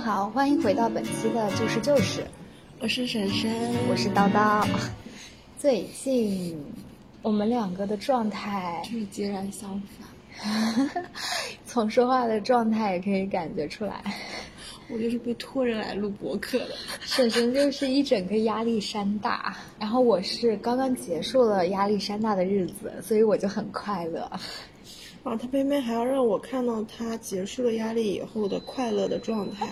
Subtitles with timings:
[0.00, 2.24] 好，欢迎回到本期的就是就是，
[2.80, 3.52] 我是婶婶，
[3.90, 4.66] 我是叨叨。
[5.58, 6.58] 最近
[7.20, 9.80] 我们两个的状态就是截然相
[10.40, 11.04] 反，
[11.66, 14.02] 从说话的状态也可以感觉出来。
[14.88, 24.28] 我就是被拖着来录博客的， 婶婶就是一整个压力山大，然后我是刚刚结束了压力山大的日子，所以我就很快乐。
[25.22, 29.70] 啊，他偏偏还要让我看到他结束了压力以后的快乐的状态。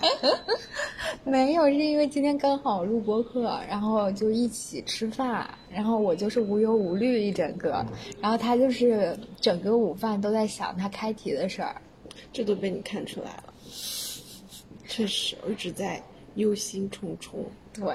[1.24, 7.84] 没有，是因为今天刚好录播课，然后就一起吃饭，然后我就是无忧无虑一整个，
[8.20, 11.80] 然后他就是整个午饭都在想他开题的事儿。
[12.30, 13.44] 这都被你看出来了。
[14.86, 16.02] 确实，我一直在
[16.34, 17.38] 忧心忡忡。
[17.72, 17.94] 对，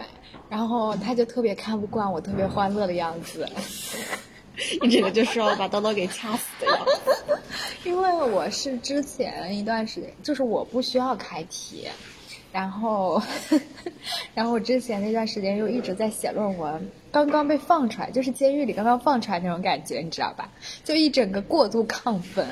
[0.49, 3.47] 然后他就特别看不惯我特别欢乐的样子，
[4.81, 7.39] 一整个就是要把叨叨给掐死的样子。
[7.83, 11.87] 因为我是之前一段时间，就是我不需要开题，
[12.51, 13.21] 然后，
[14.33, 20.49] 然后我之前那段时间又一直在写论文，刚刚被放出来，就是监狱里刚刚放出来那种感觉，你知道吧？
[20.83, 22.47] 就一整个过度亢奋。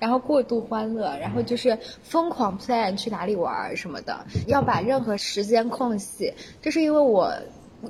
[0.00, 7.32] 然后过度欢乐，然后就是疯狂 plan 去哪里玩什么的，要把任何时间空隙，就是因为我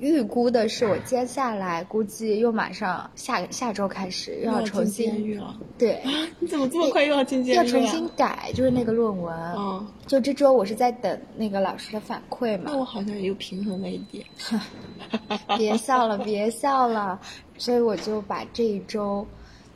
[0.00, 5.56] 预估的是我接下来估计又马上下下周开始又要重新监狱了。
[5.78, 6.03] 对，
[6.39, 9.37] 你怎么这么快又要进监狱要重新改，就是那个论文。
[9.56, 12.65] 嗯，就这周我是在等那个老师的反馈嘛。
[12.67, 14.25] 那我好像又平衡了一点。
[15.56, 17.20] 别笑了，别笑了。
[17.59, 19.27] 所以我就把这一周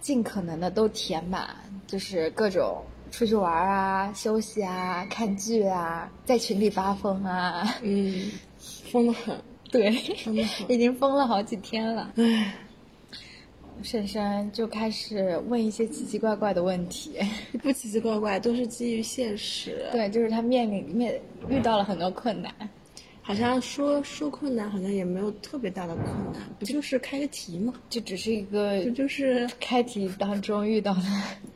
[0.00, 1.48] 尽可能的都填满。
[1.86, 8.30] 就是各种出去玩啊、休息啊、看剧啊，在群里发疯啊，嗯，
[8.92, 9.34] 疯的很，
[9.72, 9.92] 对，
[10.68, 12.12] 已经疯了好几天了。
[12.16, 12.54] 唉，
[13.82, 17.12] 婶婶就开始问一些奇奇怪怪的问题，
[17.62, 19.86] 不奇奇怪怪，都是基于现实。
[19.92, 22.52] 对，就是他面临面遇到了很多困难。
[23.20, 27.74] 好像说说困难，好像也没有特别大的困难，不就是开个题吗？
[27.90, 31.02] 就只是一个，就就是开题当中遇到的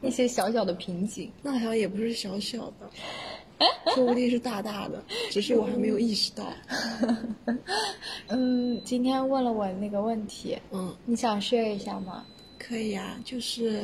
[0.02, 1.32] 一些小小的瓶颈。
[1.42, 2.90] 那好像也不是小小的，
[3.94, 6.52] 说不定是大大的，只是我还没有意识到。
[8.28, 12.24] 嗯，今天问了我那个问题，嗯，你想 share 一下吗？
[12.58, 13.82] 可以啊，就是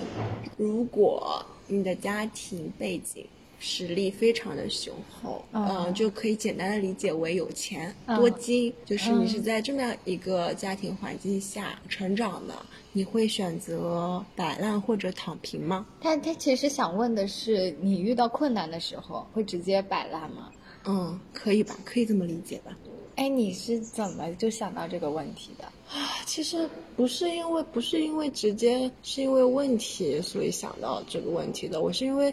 [0.56, 3.27] 如果你的家庭背景。
[3.60, 12.54] 实力非常的雄厚，嗯，就可以简单的理解为有钱多金，就是你是在这么样一个家庭环境下成长的，
[12.92, 15.84] 你会选择摆烂或者躺平吗？
[16.00, 20.50] 他他其实想问的是，你遇到困难的时候会直接摆烂吗？
[20.84, 22.76] 嗯，可以吧，可以这么理解吧。
[23.16, 25.64] 哎，你是怎么就想到这个问题的？
[25.90, 32.32] 啊，其实不是因为不是因为直接是因为问题所以想到这个问题的，我是因为。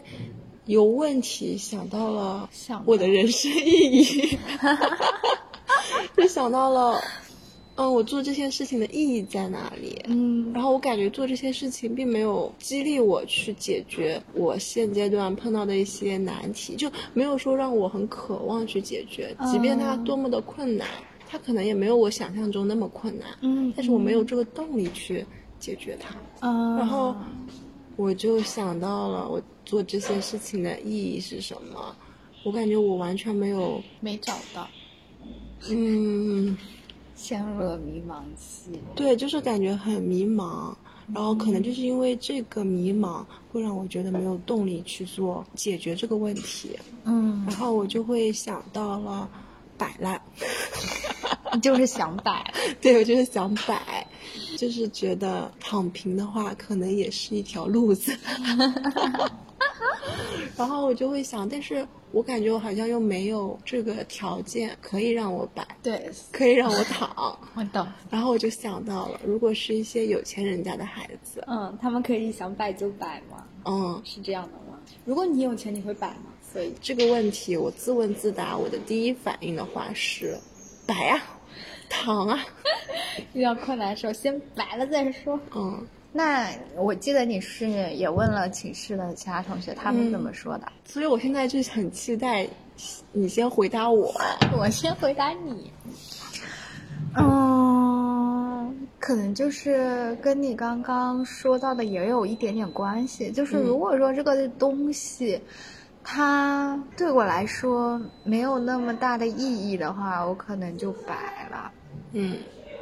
[0.66, 2.50] 有问题，想到了
[2.84, 4.38] 我的人生意义，
[6.16, 7.00] 就想到了，
[7.76, 10.02] 嗯，我做这些事情的意义在哪里？
[10.08, 20.88] 嗯，然后我感觉做这些事情并没有激励我去解决我现阶段碰到的一些难题，就没有说让我很渴望去解决，即便它多么的困难，
[21.28, 25.24] 它可能也没有我想象中那么困难，嗯，但是我没有这个动力去
[25.60, 26.16] 解决它，
[26.76, 27.14] 然后。
[27.98, 31.94] 我就想到了，我做这些事情的意义是什么？
[32.44, 34.68] 我感觉我完全没有没找到，
[35.68, 36.56] 嗯，
[37.16, 38.78] 陷入了迷茫期。
[38.94, 40.72] 对，就是感觉很迷茫，
[41.12, 46.78] 然后可能就是因为这个迷茫，会让我觉得没有动力去做解决这个问题。
[47.04, 49.28] 嗯，然后我就会想到了
[49.76, 50.22] 摆烂，
[51.60, 54.06] 就是想摆， 对我就是想摆。
[54.56, 58.16] 就是觉得躺平的话，可能也是一条路子。
[60.56, 67.38] 然后我就会想，但是我感觉我好像又没有这个条件可以让我摆，对，可以让我躺。
[67.54, 67.86] 我懂。
[68.10, 73.44] 然后我就想到了，如果是一些有钱人家的孩子，嗯，他们可以想摆就摆吗？
[73.64, 74.78] 嗯，是这样的吗？
[75.04, 76.32] 如果你有钱，你会摆吗？
[76.52, 80.38] 所以这个问题，我自问自答，我的第一反应的话是，
[80.86, 81.22] 摆呀。
[81.88, 82.44] 躺啊！
[83.32, 85.38] 遇到困难的时候，先摆了再说。
[85.54, 85.86] 嗯，
[86.16, 90.66] 那我记得你是也问了寝室的其他同学，他们怎么说的？
[90.84, 92.48] 所以我现在就很期待
[93.12, 94.14] 你先回答我，
[94.58, 95.70] 我先回答你。
[97.16, 103.30] 嗯，可能就是跟你刚刚说到的也有一点点关系。
[103.30, 105.40] 就是如果说这个东西。
[106.08, 111.72] 它对我来说没有那么大的意义的话，我可能就摆了。
[112.12, 112.36] 嗯，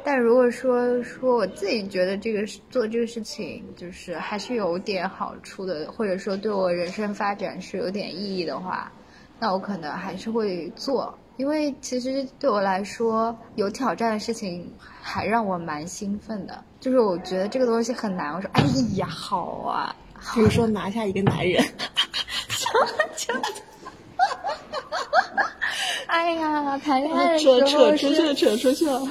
[0.05, 8.91] 但如果说说我自己觉得这个做这个事情就是还是有点好处的，或者说对我人生发展是有点意义的话，
[9.39, 14.71] 那我可能还是会做，因为其实对我来说，有挑战的事情
[15.01, 16.63] 还让我蛮兴奋的。
[16.79, 18.63] 就是我觉得这个东西很难，我说哎
[18.97, 19.95] 呀，好啊，
[20.35, 21.63] 比如说拿下一个男人，
[23.17, 23.33] 就就，
[26.05, 29.01] 哎呀，谈恋爱的时 扯候扯出去了，扯出去了，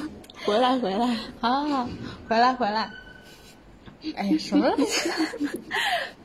[0.45, 1.89] 回来回来，好好好，
[2.29, 2.89] 回来回来。
[4.15, 4.71] 哎呀，什么？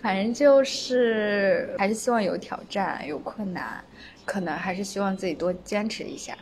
[0.03, 3.83] 反正就是还是希望有挑战，有困难，
[4.27, 6.37] 可能还是希望自己多坚持一下。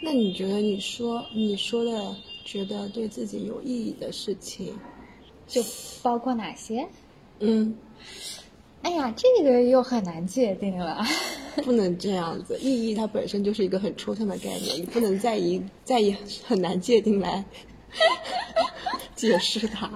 [0.00, 2.14] 那你觉得你说你说的
[2.44, 4.78] 觉得对自己有意义的事情，
[5.48, 5.60] 就
[6.02, 6.86] 包括哪些？
[7.40, 7.76] 嗯，
[8.82, 11.04] 哎呀，这个又很难界定了。
[11.64, 16.14] 不能这样子，意义它本身就是一个很抽象的概念，你不能再以再以
[16.44, 17.44] 很难界定来
[19.16, 19.90] 解释它，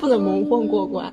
[0.00, 1.12] 不能蒙混过关。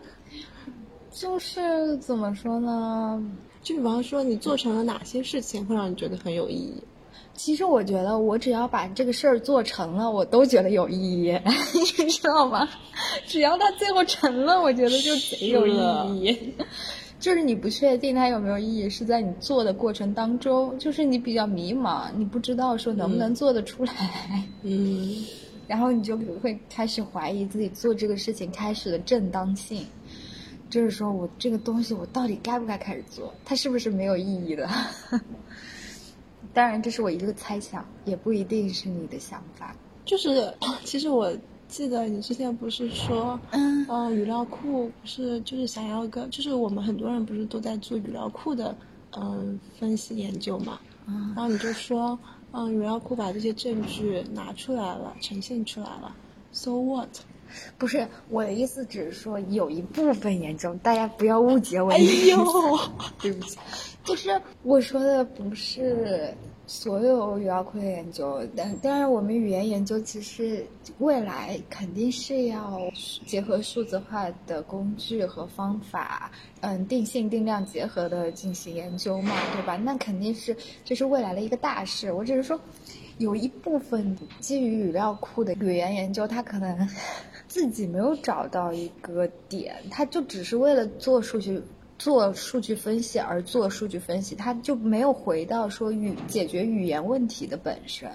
[1.12, 3.22] 就是怎么说呢？
[3.62, 6.84] 就比方说，你做成了哪些事情会让你觉得很有意义？
[7.36, 11.38] 其实我觉得，我只要把这个事儿做成了，我都觉得有意义，
[11.98, 12.68] 你知道吗？
[13.28, 15.74] 只要它最后成了，我觉得就贼有意
[16.22, 16.54] 义。
[17.20, 23.94] 就是你不确定它有没有意义，是在你做的过程当中，就是你比较迷茫，你不知道说能不能做得出来，
[24.64, 25.26] 嗯，
[25.68, 29.86] 然后你就会开始怀疑自己做这个事情开始的正当性，
[30.70, 34.70] 就是说我这个东西我到底该不该开始做，它是不是没有意义的？
[36.54, 39.76] 当然，这是我一个猜想，也不一定是你的想法。
[40.06, 40.52] 就是，
[40.84, 41.32] 其实我
[41.70, 48.76] 记得你之前不是说，嗯呃，语料库不是就是想要个，就是我们很多人不是都在做语料库的，
[49.16, 52.18] 嗯、分析研究嘛，嗯然后你就说，
[52.52, 56.14] 嗯、语料库把这些证据拿出来了，呈现出来了
[56.52, 57.08] ，so what？
[57.78, 62.30] 不是我的意思，只是说有一部分严重，大家不要误解我的哎意思。
[62.32, 62.80] 呦，
[63.22, 63.58] 对不起，
[64.04, 66.34] 就是我说的不是
[66.70, 70.64] 所有语料库的研究，但当然我们语言研究其实
[71.00, 72.80] 未来肯定是要
[73.26, 76.32] 结合数字化的工具和方法，
[76.62, 79.78] 嗯，定性定量结合的进行研究嘛，对吧？
[79.78, 80.56] 那肯定是
[80.86, 82.12] 这是未来的一个大事。
[82.12, 82.60] 我只是说。
[83.18, 86.88] 有一部分基于语料库的语言研究，它可能
[87.50, 91.62] 自己没有找到一个点，它就只是为了做数据、
[92.00, 98.10] 做数据分析而做数据分析，它就没有回到说语解决语言问题的本身。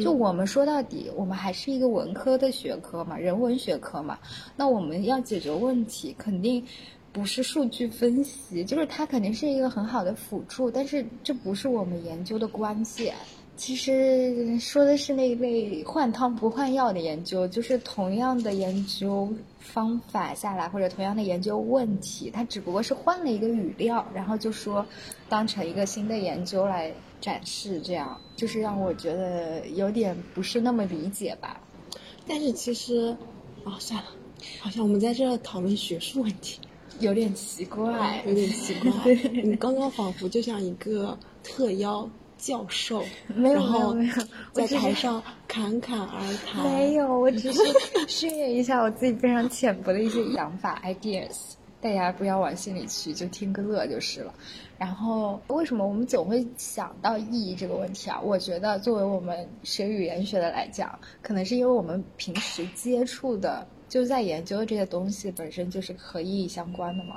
[0.00, 4.18] 就我们说到底，我们还是一个文科的学科嘛，人文学科嘛，
[4.54, 6.64] 那我们要解决问题，肯定。
[7.12, 13.16] 不是数据分析，就是它肯定是一个很好的辅助，但是这不是我们研究的关键。
[13.60, 24.86] 其实说的是那一类换汤不换药的研究，就是同样的研究方法下来，或者同样的研究问题，它只不过是换了一个语料，然后就说
[25.28, 26.90] 当成一个新的研究来
[27.20, 31.60] 展示，这样就是让我觉得有点不是那么理解吧。
[32.26, 33.14] 但是其实，
[33.64, 34.08] 哦，算了，
[34.60, 36.58] 好像我们在这讨论学术问题。
[36.98, 39.14] 有点奇怪，有点奇怪。
[39.44, 42.08] 你刚刚仿佛就像一个特邀
[42.40, 46.64] 教授，没有然后没有没有 在台上侃侃而谈。
[46.64, 47.60] 没有，我只是
[48.08, 54.34] 训练一下我自己非常浅薄的一些想法 ideas，大家不要往心里去，就听个乐就是了。
[54.78, 58.18] 然后，为什么我们总会想到意义这个问题啊？
[58.20, 63.66] 我觉得，作为我们学语言学的来讲，可能是因为我们平时接触的。
[63.90, 67.16] 就在研究的这些东西本身就是和意义相关的嘛，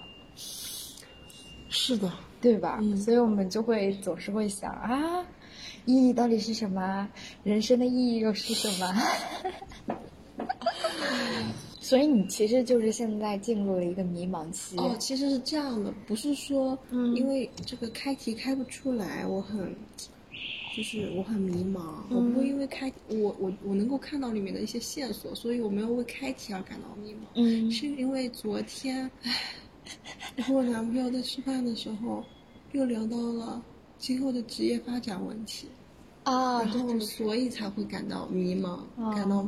[1.70, 2.12] 是的，
[2.44, 2.80] 对吧？
[2.82, 5.26] 嗯、所以我们就会总是会想啊，
[5.86, 7.10] 意义到底是什么？
[7.44, 8.94] 人生的意义又是什么？
[11.80, 14.78] 所以你其实就是现在进入了一个迷茫期。
[14.78, 16.78] 哦，其实是这样的，不是说
[17.16, 19.74] 因为这个开题开不出来，我很。
[20.76, 27.18] 就是我很迷茫，我不会因为开我我我能够看到里面的一些线索，所以我没有为开题而感到迷茫。
[27.36, 29.08] 嗯，是因为昨天，
[30.42, 32.24] 和我男朋友在吃饭的时候，
[32.74, 33.64] 又聊到了
[33.98, 35.68] 今后的职业发展问题，
[36.24, 38.80] 啊，然后所以才会感到迷茫，
[39.16, 39.48] 感到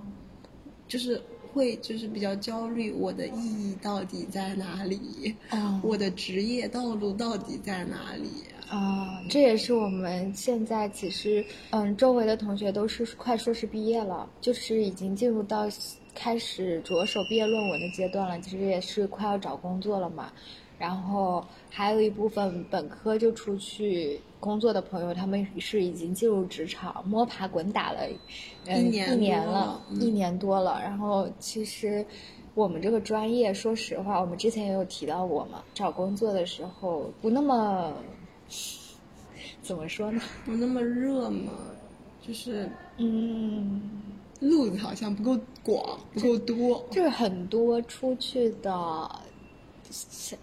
[0.87, 5.35] 就是会就是比较焦虑，我的意义到底在哪里？
[5.49, 8.29] 啊，我的职业道路到底在哪里？
[8.69, 15.67] 啊，这也是我们现在其实，嗯，周围的同学都是快硕士毕业了，就是已经进入到
[16.13, 20.31] 开始着手毕业论文的阶段了，其实也是快要找工作了嘛。
[20.77, 28.01] 然后还有一部分本科就出去工作的朋友，他们是已经进入职场摸爬滚打了，
[28.65, 30.79] 嗯，一年一年了，嗯、一年多了。
[30.81, 32.05] 然后其实。
[32.55, 37.91] 我们这个专业，说实话，我们之前也有提到过嘛，找工作的时候不那么，
[39.61, 40.21] 怎么说呢？
[40.45, 41.51] 不那么热嘛，
[42.25, 43.81] 就是嗯，
[44.39, 46.81] 路子好像不够广，不够多。
[46.89, 48.71] 就是很多出去的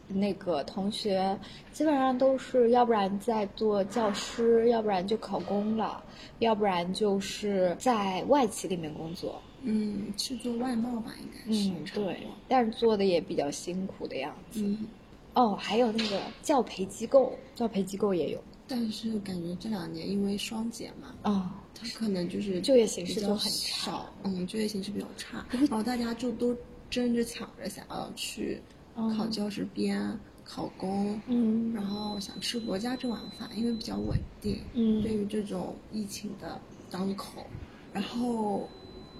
[0.09, 1.39] 那个同学，
[1.73, 6.03] 基本上都是要不然在做教师，要不然就考公了，
[6.39, 9.41] 要不然就是在外企里面工作。
[9.63, 11.71] 嗯，是做外贸吧，应该是。
[11.71, 14.61] 嗯，对，但是做的也比较辛苦的样子。
[14.61, 14.87] 嗯，
[15.35, 18.43] 哦，还有那个教培机构，教培机构也有。
[18.67, 24.07] 但是感觉这两年因为双减嘛，啊，它可能就是就业形势就很少。
[24.25, 26.57] 嗯，就业形势比较差， 然后大家就都
[26.91, 28.61] 争着抢着想要去
[28.95, 34.59] 考教师编、考公，嗯，然后想吃国家这碗饭，因为比较稳定。
[34.75, 37.45] 嗯，对于这种疫情的当口，
[37.93, 38.69] 然后。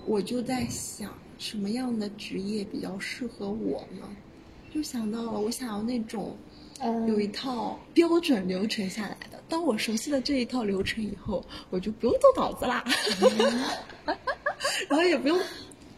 [0.05, 4.01] 我就在想，什么样的职业比较适合我呢？
[4.75, 6.37] 就想到了，我想要那种，
[7.07, 9.41] 有一套标准流程下来的。
[9.49, 12.85] 当我熟悉了这一套流程以后，我就不用动脑子啦，
[14.91, 15.39] 然后也不用，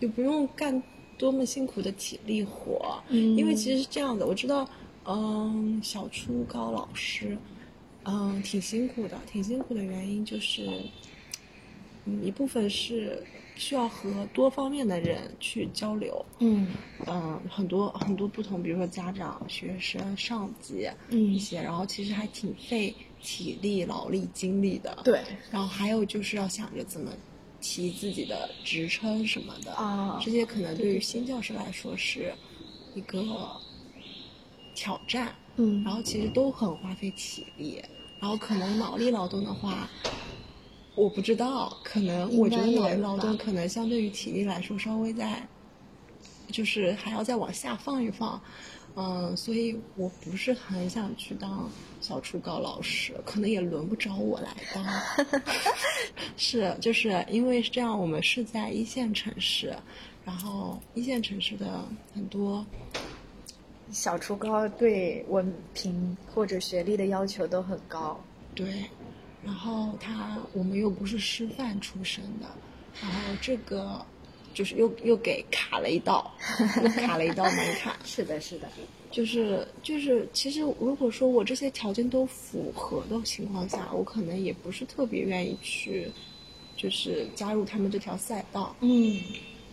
[0.00, 0.82] 也不用干
[1.18, 3.02] 多么辛苦的体力活。
[3.08, 4.68] 嗯因为其实是这样的，我知道，
[5.04, 7.36] 嗯，小初高老师，
[8.04, 10.68] 嗯，挺辛苦的，挺辛苦的原因就是，
[12.04, 13.22] 嗯，一部分是。
[13.56, 16.66] 需要和多方面的人去交流，嗯
[17.06, 22.92] 嗯，很多很多不同，比如说家长、学生、上级，嗯，一些，然后其实还挺费
[23.22, 25.02] 体力、劳力、精力的。
[25.04, 27.12] 对，然后还有就是要想着怎么
[27.64, 32.30] 提自己的职称什么的啊，这些可能对于新教师来说是
[32.94, 33.24] 一个
[34.74, 35.34] 挑战。
[35.56, 37.82] 嗯，然后其实都很花费体力，
[38.20, 39.88] 然后可能脑力劳动的话。
[40.94, 45.48] 我不知道，可能我觉得脑力劳动可能相对于体力来说稍微在，
[46.52, 48.40] 就是还要再往下放一放，
[48.96, 51.68] 嗯，所以我不是很想去当
[52.00, 54.84] 小初高老师，可能也轮不着我来当。
[56.36, 59.74] 是，就是因为是这样，我们是在一线城市，
[60.24, 61.84] 然后一线城市的
[62.14, 62.64] 很多
[63.90, 68.18] 小初高对文凭或者学历的要求都很高。
[68.54, 68.84] 对。
[69.44, 72.46] 然后他，我们又不是师范出身的，
[73.02, 74.00] 然后这个
[74.54, 76.32] 就是又又给卡了一道，
[77.04, 77.94] 卡了一道门槛。
[78.04, 78.68] 是的，是的，
[79.10, 86.10] 就是就是，其实如果说我这些条件都符合的情况下，我可能也不是特别愿意去，
[86.76, 88.74] 就是加入他们这条赛道。
[88.80, 89.20] 嗯，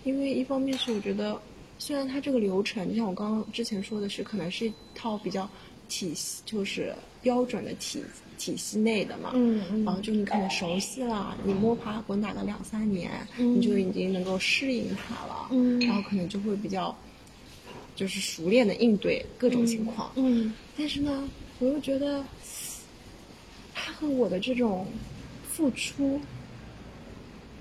[0.03, 1.39] 因为一方面是我觉得，
[1.77, 5.49] 虽然它这个流程，就像我刚刚之前说的是，可能是一套比较
[5.87, 8.03] 体系，就是标准的体。
[8.41, 16.95] 体系内的嘛，嗯嗯，然后就你可能熟悉了，你摸爬滚打个两三年，你就已经能够适应它了，嗯，然后可能就会比较，
[17.95, 21.29] 就是熟练的应对各种情况，嗯，但是呢，
[21.59, 22.25] 我又觉得，
[23.75, 24.87] 他和我的这种
[25.47, 26.19] 付出，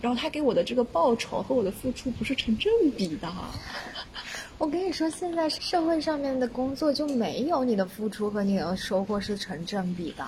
[0.00, 3.30] 然后他给我的这个报酬和我的付出不是成正比的。
[4.56, 10.25] 我跟你说，现在社会上面的工作就没有你的付出和你的收获是成正比的。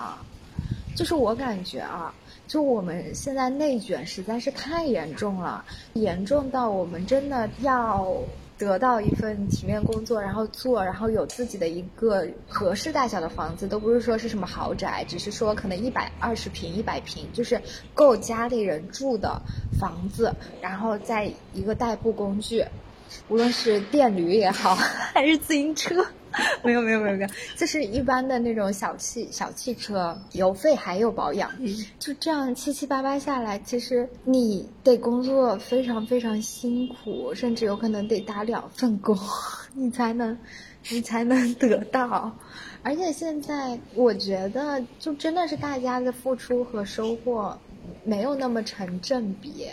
[0.95, 2.13] 就是我感觉啊，
[2.47, 8.15] 就我们现在内卷实在是太严重了，严重到我们真的要
[8.57, 17.59] 得到一份体面工作，然后做，然后有自己的一个合适大小的房子，都不是说是什么豪宅，只是说可能一百二十平、一百平，就是
[17.93, 19.41] 够家里人住的
[19.79, 22.63] 房子，然后再一个代步工具，
[23.27, 26.05] 无论是电驴也好，还是自行车。
[26.63, 31.51] 没有没有没有没有，就是一般的那种小汽小汽车，油费还有保养，
[31.99, 39.17] 就这样七七八八下来，其实你得工作非常非常辛苦，甚至有可能得打两份工，
[39.73, 40.37] 你才能
[40.89, 42.35] 你才能得到。
[42.81, 47.57] 而且现在我觉得，就真的是大家的付出和收获
[48.03, 49.67] 没有那么成正比。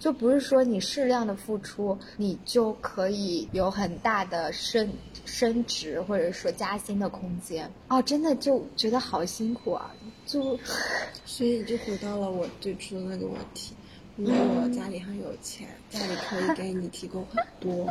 [0.00, 4.90] 就不是说你适量的付出，你就可以有很大的升
[5.24, 9.90] 升职或者说加薪的空间哦，真的就觉得好辛苦啊！
[10.26, 10.58] 就，
[11.24, 13.74] 所以就回到了我最初的那个问题：
[14.16, 17.86] 如果我家里很有钱，家里可以给你提供很多，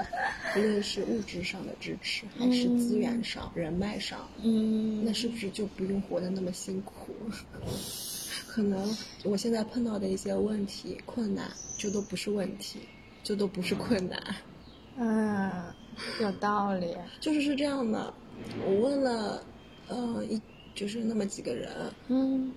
[0.55, 7.13] 无论是物质上的支持，还是资源上、人脉上，嗯，那是不是就不用活得那么辛苦？
[8.47, 12.79] 可能我现在碰到的一些问题、困难，就都不是问题，
[13.23, 14.21] 就都不是困难。
[14.95, 15.51] 嗯，
[16.21, 16.95] 有道理。
[17.19, 18.13] 就是是这样的，
[18.65, 19.43] 我问了，
[19.87, 20.39] 呃，一
[20.75, 21.69] 就是那么几个人，
[22.07, 22.51] 嗯，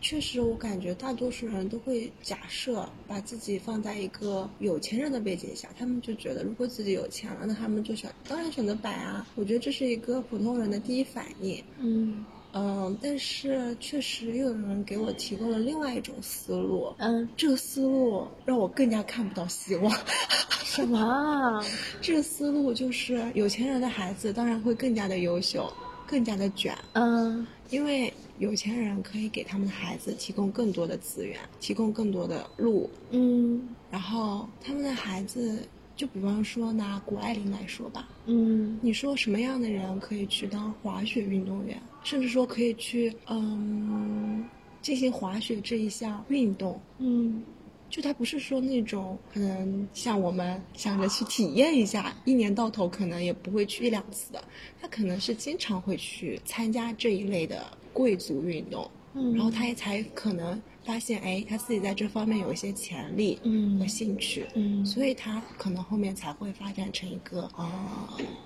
[0.00, 9.26] 确实我感觉大多数人都会假设把自己放在一个有钱人的背景下，他们就觉得如果自己有钱了，那他们就选当然选择摆啊。
[9.36, 11.62] 我觉得这是一个普通人的第一反应。
[11.78, 12.24] 嗯。
[12.52, 16.92] 嗯，但是确实又有人给我提供了另外一种思路。
[16.98, 19.92] 嗯，这个思路让我更加看不到希望。
[20.64, 21.64] 什么？
[22.00, 25.72] 这个思路就是有钱人的孩子当然会更加的优秀，
[26.06, 26.76] 更加的卷。
[26.92, 32.88] 嗯，因为有钱人可以给他们的孩子提供更多的资源，提供更多的路。
[33.10, 35.58] 嗯，然后他们的孩子。
[35.96, 44.44] 就比方说拿谷爱凌来说吧，嗯，你说什么样的人可以去当滑雪运动员，甚至说可以去嗯
[44.80, 47.42] 进行滑雪这一项运动，嗯，
[47.88, 54.42] 就他不是说那种可能像我们想着去体验一下，一年到头可能也不会去一两次的，
[54.80, 60.60] 他可能是经常会去参加这一类的贵族运动，嗯，然后他也才可能。
[60.90, 63.38] 发现哎，他自己在这方面有一些潜力
[63.78, 67.70] 和兴趣，嗯，所以他可能后面才会发展成一个呃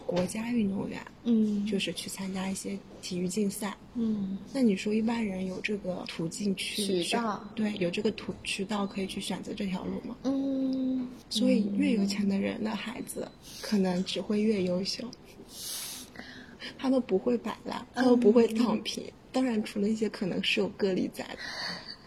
[0.05, 4.37] 国家运动员，嗯，就是去参加一些体育竞赛，嗯。
[4.53, 7.43] 那你说一般人有这个途径去渠道？
[7.55, 10.15] 对，有这个途渠道可以去选择这条路吗？
[10.25, 11.09] 嗯。
[11.31, 13.27] 所以越有钱的人的孩子，
[13.63, 15.11] 可能只会越优秀，
[16.77, 19.03] 他们不会摆烂，他们不会躺平。
[19.33, 21.39] 当然，除了一些可能是有个例在的。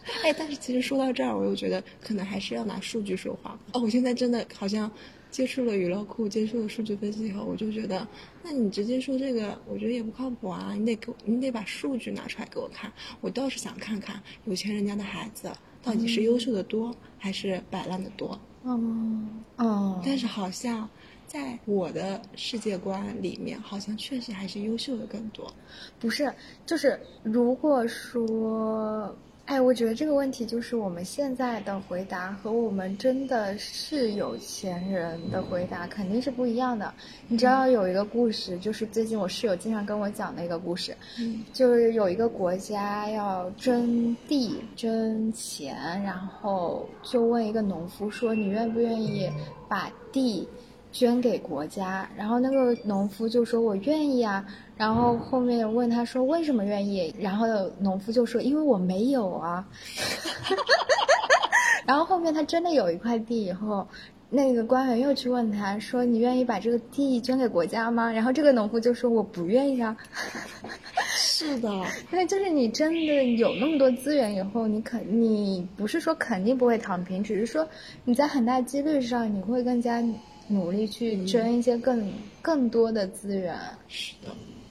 [0.23, 3.59] 哎，但是其实说到这儿，我又觉得可能还是要拿数据说话。
[3.73, 4.89] 哦，我现在真的好像
[5.29, 8.07] 接触了娱乐库，接触了数据分析以后，我就觉得，
[8.41, 10.73] 那你直接说这个，我觉得也不靠谱啊！
[10.77, 12.91] 你得给，你得把数据拿出来给我看。
[13.21, 15.51] 我倒是想看看有钱人家的孩子
[15.83, 18.39] 到底是优秀的多，还是摆烂的多。
[18.63, 20.01] 嗯嗯。
[20.05, 20.89] 但是好像
[21.25, 25.53] 在我的世界观里面，好像确实还是优秀的更多。
[25.99, 26.33] 不是，
[26.65, 29.13] 就是如果说。
[29.47, 36.93] 哎，我觉得这个问题就是我们现在的回答和我们真的是有钱人的回答肯定是不一样的。
[37.29, 40.93] 你知道有一个故事，就是最近我室友经常跟我讲的一个故事，
[41.53, 49.31] 就是有一个国家要征地、征钱，然后就问一个农夫说：“你愿不愿意
[49.69, 50.45] 把地
[50.91, 54.45] 捐给国家？”然后那个农夫就说：“我愿意啊。”
[54.77, 57.47] 然后后面问他说为什么愿意，然后
[57.79, 59.67] 农夫就说因为我没有啊。
[61.85, 63.87] 然后后面他真的有一块地以后，
[64.29, 68.11] 那个官员又去问他说你愿意把这个地捐给国家吗？
[68.11, 69.95] 然后这个农夫就说我不愿意啊。
[71.15, 71.69] 是的，
[72.11, 77.67] 因为就是你真的有那么多资源以后，你肯你不是说肯定不会躺平，只是说
[78.03, 80.03] 你在很大几率上你会更加
[80.47, 82.11] 努力去争一些更
[82.41, 83.55] 更多的资源。
[83.87, 84.29] 是的。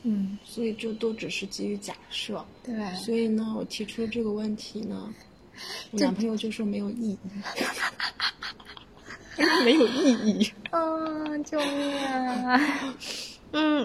[0.08, 2.44] 嗯，所以这都只是基于假设。
[2.62, 2.94] 对。
[2.94, 5.12] 所以呢，我提出这个问题呢，
[5.90, 7.18] 我男朋友就说没有意义，
[9.64, 10.52] 没有意义。
[10.70, 11.36] 啊！
[11.44, 12.60] 救命啊！
[13.50, 13.84] 嗯，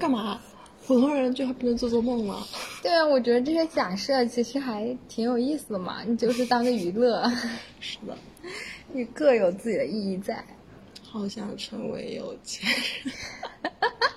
[0.00, 0.40] 干嘛？
[0.86, 2.44] 普通人就还不能做做梦吗？
[2.82, 7.30] 对啊，我觉得这些假设其实还挺有意思的嘛，你就是当个娱乐。
[7.78, 8.18] 是的，
[8.92, 10.44] 你各有自己的意义在。
[11.02, 12.68] 好想成为有钱
[13.04, 13.14] 人。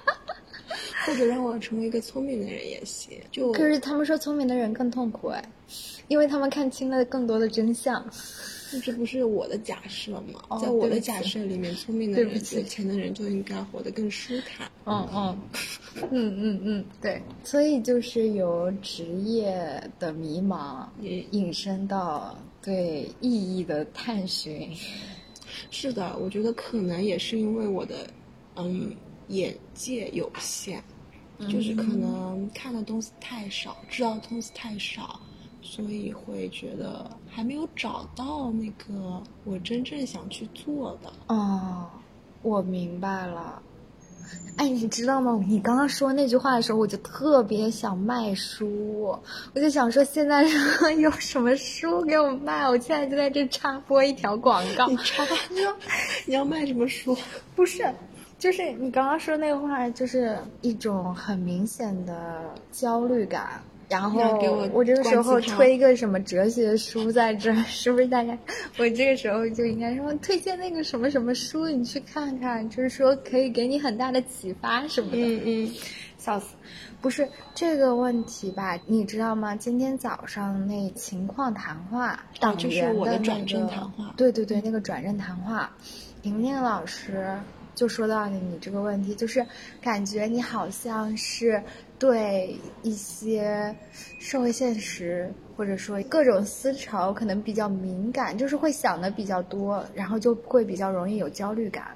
[1.09, 3.19] 或者让我成为一个聪明的人也行。
[3.31, 5.43] 就可是他们说聪明的人更痛苦哎，
[6.07, 8.05] 因为他们看清了更多的真相。
[8.83, 10.59] 这不是我的假设吗？
[10.61, 14.69] 在我的假设里面，聪明的人、有钱的人就应该活得更舒坦。
[14.85, 15.39] 嗯嗯
[16.11, 17.19] 嗯嗯嗯，对。
[17.43, 20.85] 所以就是由职业的迷茫
[21.31, 24.69] 引申到对意义的探寻。
[25.71, 28.07] 是的，我觉得可能也是因为我的
[28.55, 28.95] 嗯
[29.29, 30.79] 眼界有限。
[31.47, 35.19] 就是可能看的东西太少，知道的东西太少，
[35.61, 41.11] 所以会觉得还没有找到那个我真正想去做的。
[41.27, 41.87] 哦，
[42.41, 43.61] 我明白了。
[44.57, 45.41] 哎，你知道吗？
[45.47, 49.17] 你刚刚说那句话的时候，我就特别想卖书，
[49.55, 50.43] 我就想说现在
[50.99, 54.87] 有什么书给我卖，我现在就在这插播一条广告。
[54.87, 55.23] 你插？
[55.49, 55.75] 你说
[56.25, 57.17] 你要卖什么书？
[57.55, 57.83] 不是。
[58.39, 63.61] 就是你刚刚说那话，就是一种很明显的焦虑感。
[63.89, 64.21] 然后
[64.71, 68.37] 我这个时候推一个什么哲学书在这， 是不是大家？
[68.77, 75.17] 我这个时候就应该说推荐那个什么什么书，你去看看，就是说可以给你很大的启发什么的。
[75.17, 75.73] 嗯嗯，
[76.19, 76.55] 笑死！
[77.01, 78.77] 不是这个问题吧？
[78.85, 79.55] 你知道吗？
[79.55, 85.69] 今天早上那情况谈话，党员的转正谈话，对对对，那个转正谈话，
[86.21, 87.35] 婷婷老师。
[87.79, 89.45] 就说到你这个问题，就是
[89.79, 91.63] 感觉你好像是
[91.97, 93.73] 对一些
[94.19, 101.95] 社会现实或者说各种思潮可能比较敏感，就是会想的比较多，然后就会比较容易有焦虑感。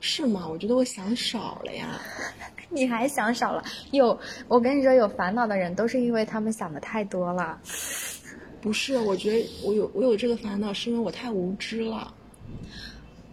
[0.00, 0.44] 是吗？
[0.50, 2.00] 我觉得我想少了呀。
[2.68, 3.62] 你还想少了？
[3.92, 7.60] 有，我跟你说，有烦恼的人都是因为他们想的太多了。
[8.60, 12.12] 不是，我觉得我有我有这个烦恼，是因为我太无知了。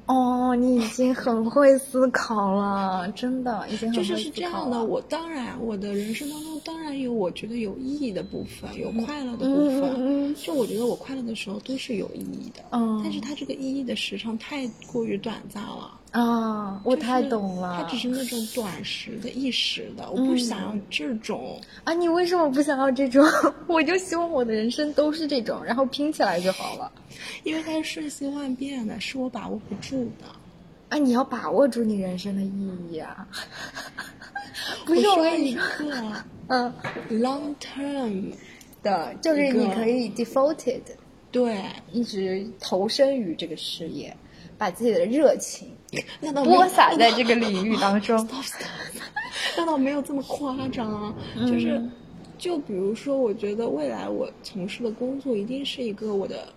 [0.06, 4.84] 哦，你已经很会思考了，真的已经很会就是是这样的。
[4.84, 10.36] 我当然，我的人生当中当然有我觉得有意义的部分，有快乐的部分。
[10.36, 12.64] 就我觉得我快乐的时候都是有意义的。
[12.72, 16.00] 嗯，但是它这个意义的时长太过于短暂了。
[16.12, 17.82] 啊，我太懂了。
[17.82, 21.60] 它只是那种短时的、一时的，我不想要这种。
[21.86, 23.26] 啊，你为什么不想要这种？
[23.68, 26.92] 我就希望我的人生都是这种，然后拼起来就好了。
[27.44, 30.28] 因为它是瞬息万变的，是我把握不住的。
[30.90, 33.28] 啊，你要把握住你人生的意义啊！
[34.86, 36.72] 不是我一个，嗯
[37.10, 38.32] ，long term
[38.84, 40.82] 的，就是你可以 devoted，
[41.32, 44.16] 对，一直投身于这个事业，
[44.56, 45.70] 把自己的热情。
[46.44, 48.28] 播撒在这个领域当中，
[49.58, 51.16] 那倒没有这么夸张。
[51.48, 51.84] 就是，
[52.38, 56.48] 就比如说，我觉得未来我从事的工作一定是一个我的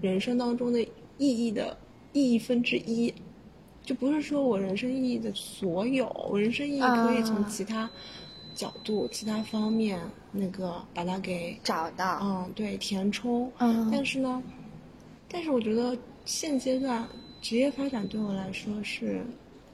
[0.00, 0.80] 人生当中的
[1.18, 1.76] 意义的
[2.12, 3.12] 意义分之一，
[3.82, 6.08] 就不是说我人生意义的所有。
[6.30, 7.88] 我人生意义可以从其他
[8.54, 10.00] 角度、其他方面
[10.32, 12.20] 那个把它给找到。
[12.22, 13.50] 嗯，对，填充。
[13.58, 14.42] 嗯，但是呢，
[15.30, 17.06] 但是我觉得现阶段。
[17.42, 19.24] 职业发展对我来说是，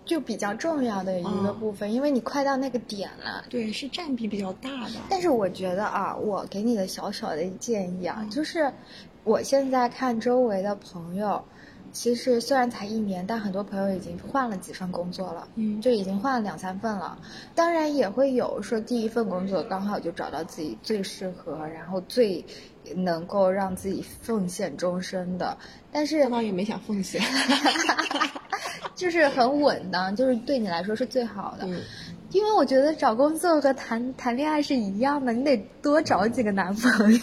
[0.04, 3.44] 就比较重要的一个部分，因为你快到那个点了。
[3.50, 5.00] 对，是占比比较大的。
[5.10, 8.72] 但是我觉得啊，我给你的小小的建议啊，就是
[9.26, 11.44] 我现在看周围的朋友，
[11.92, 17.18] 其实虽然才一年，但很多朋友已经换了几份工作了，嗯，就已经换了两三份了。
[17.52, 22.42] 当然也会有说第一份工作刚好就找到自己最适合，然后最。
[22.94, 25.58] 能够让自己奉献终身的，
[25.90, 27.20] 但是倒也没想奉献
[28.94, 31.66] 就是很稳当，就是对你来说是最好的。
[32.30, 37.20] 因为我觉得找工作和谈谈恋爱是一样的，你得多找几个男朋友。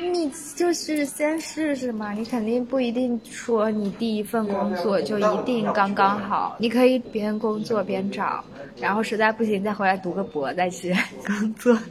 [0.00, 8.42] 你就是先试试嘛，你肯定不一定说你第一份工作就一定刚刚好，你可以边工作边找，
[8.80, 10.94] 然后实在不行再回来读个博再去
[11.26, 11.78] 工作。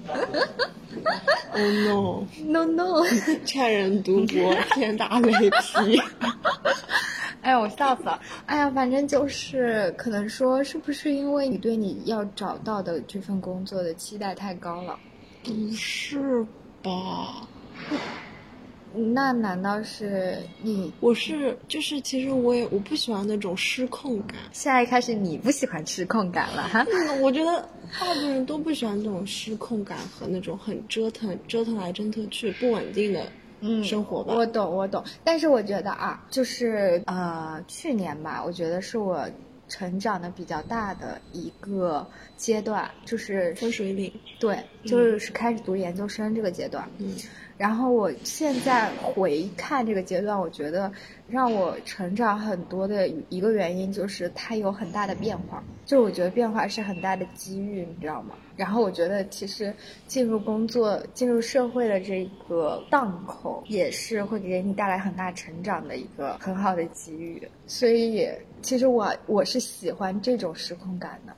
[1.53, 3.03] Oh no no no！
[3.45, 5.99] 劝人读博，天打雷劈。
[7.41, 8.19] 哎呀，我笑死了！
[8.45, 14.97] 哎呀，反正就是可能说，是不是因为你对你要找到的这份工作的期待太高了？
[15.43, 16.45] 不是
[16.83, 17.47] 吧？
[19.13, 20.91] 那难道是你？
[21.01, 24.37] 我是就是，其实我也我不喜欢那种失控感。
[24.51, 26.83] 现在开始你不喜欢失控感了哈？
[27.21, 27.61] 我觉得
[27.99, 33.23] 大部分人都不喜欢这种失控感和那种很折腾、折腾来折腾去、不稳定的
[33.59, 34.33] 嗯生活吧。
[34.33, 35.03] 我懂，我懂。
[35.23, 39.29] 但是我觉得啊，就是呃，去年吧，我觉得是我
[39.67, 44.11] 成长的比较大的一个阶段，就是分水岭。
[44.39, 46.89] 对，就是开始读研究生这个阶段。
[46.97, 47.15] 嗯。
[47.57, 50.91] 然后我现在回看这个阶段，我觉得
[51.27, 58.35] 让我成长很多的一个原因就是它有很大的变化，就我觉得变化是很大的机遇，你知道吗？
[58.55, 59.73] 然后我觉得其实
[60.05, 67.41] 进入工作、进入社会的这个档口，也是会给你带来很大成长的一个很好的机遇。
[67.65, 68.29] 所以
[68.61, 71.35] 其实我我是喜欢这种时空感的，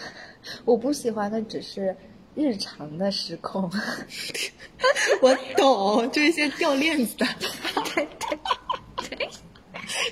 [0.66, 1.96] 我不喜欢的只是。
[2.36, 3.62] 日常的失控，
[5.22, 7.26] 我懂，就一些掉链子的，
[7.94, 8.38] 对对
[9.08, 9.28] 对，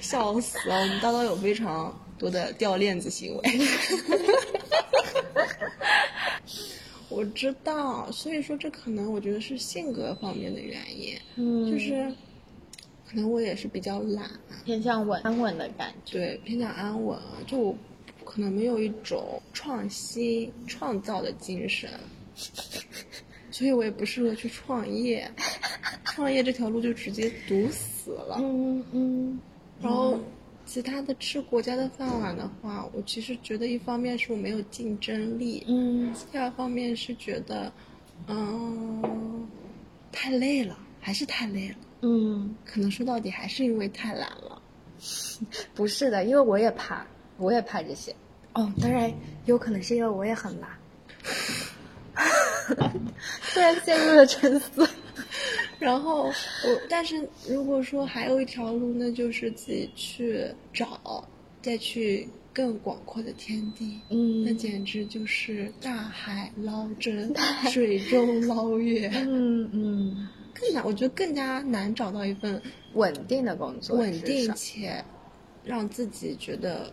[0.00, 0.74] 笑死了！
[0.80, 3.42] 我们叨叨有非常多的掉链子行为，
[7.10, 12.10] 我知道，所以说这可能我觉得是性格方面的原因，嗯，就是
[13.06, 14.30] 可能我也是比较懒，
[14.64, 17.76] 偏向稳安稳的感觉，对，偏向安稳，就
[18.34, 21.88] 可能没有一种创新创造的精神。
[23.52, 25.30] 所以我也不适合去创业，
[26.04, 28.38] 创业这条路就直接堵死了。
[28.40, 29.40] 嗯嗯。
[29.80, 30.18] 然后，
[30.66, 36.12] 其他的吃国家的饭碗的话，我其实觉得一方面是我没有竞争力，嗯。
[36.32, 37.72] 第二方面是觉得，
[38.26, 39.46] 嗯，
[40.10, 41.76] 太累了，还是太累了。
[42.00, 42.56] 嗯。
[42.64, 44.60] 可能说到底还是因为太懒了。
[45.76, 48.12] 不是的，因为我也怕，我也怕这些。
[48.54, 49.12] 哦，当然
[49.46, 50.70] 有可能是因为我也很懒。
[53.52, 54.88] 突然陷入了沉思，
[55.78, 56.32] 然后我，
[56.88, 61.28] 但是如果说还有一条路，那就是自己去找，
[61.60, 67.34] 再去更广阔的天地，嗯，那简直就是大海捞针，
[67.70, 72.60] 水中捞月，嗯嗯，更难，我觉得更加难找到一份
[72.94, 75.04] 稳定的工作，稳定且
[75.64, 76.90] 让自己觉得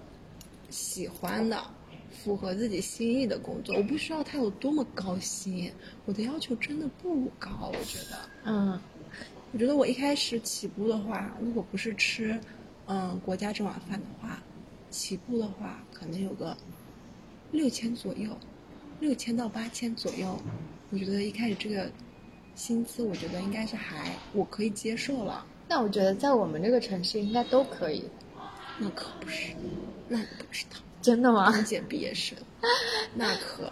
[0.71, 1.61] 喜欢的、
[2.09, 3.75] 符合自己心意的工作。
[3.75, 5.71] 我不需要他有多么高薪，
[6.05, 7.71] 我的要求真的不高。
[7.71, 8.79] 我觉得，嗯，
[9.51, 12.39] 我觉得我一开始起步的话，如果不是吃
[12.87, 14.41] 嗯国家这碗饭的话，
[14.89, 16.55] 起步的话可能有个
[17.51, 18.29] 六千左右，
[18.99, 20.41] 六千到八千左右。
[20.89, 21.91] 我觉得一开始这个
[22.55, 25.45] 薪资，我觉得应该是还我可以接受了。
[25.67, 28.03] 那我觉得在我们这个城市应该都可以。
[28.79, 29.53] 那可不是，
[30.07, 30.77] 那你不知道。
[31.01, 31.51] 真的吗？
[31.57, 32.37] 应届毕业生，
[33.15, 33.71] 那可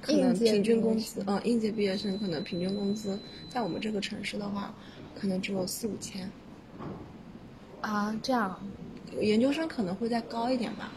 [0.00, 4.74] 可能平均工资，嗯，应届毕业生可能平均工资在我们这个城市的话，
[5.14, 6.30] 可能只有四五千。
[7.80, 8.58] 啊，这样。
[9.20, 10.92] 研究生可能会再高一点吧。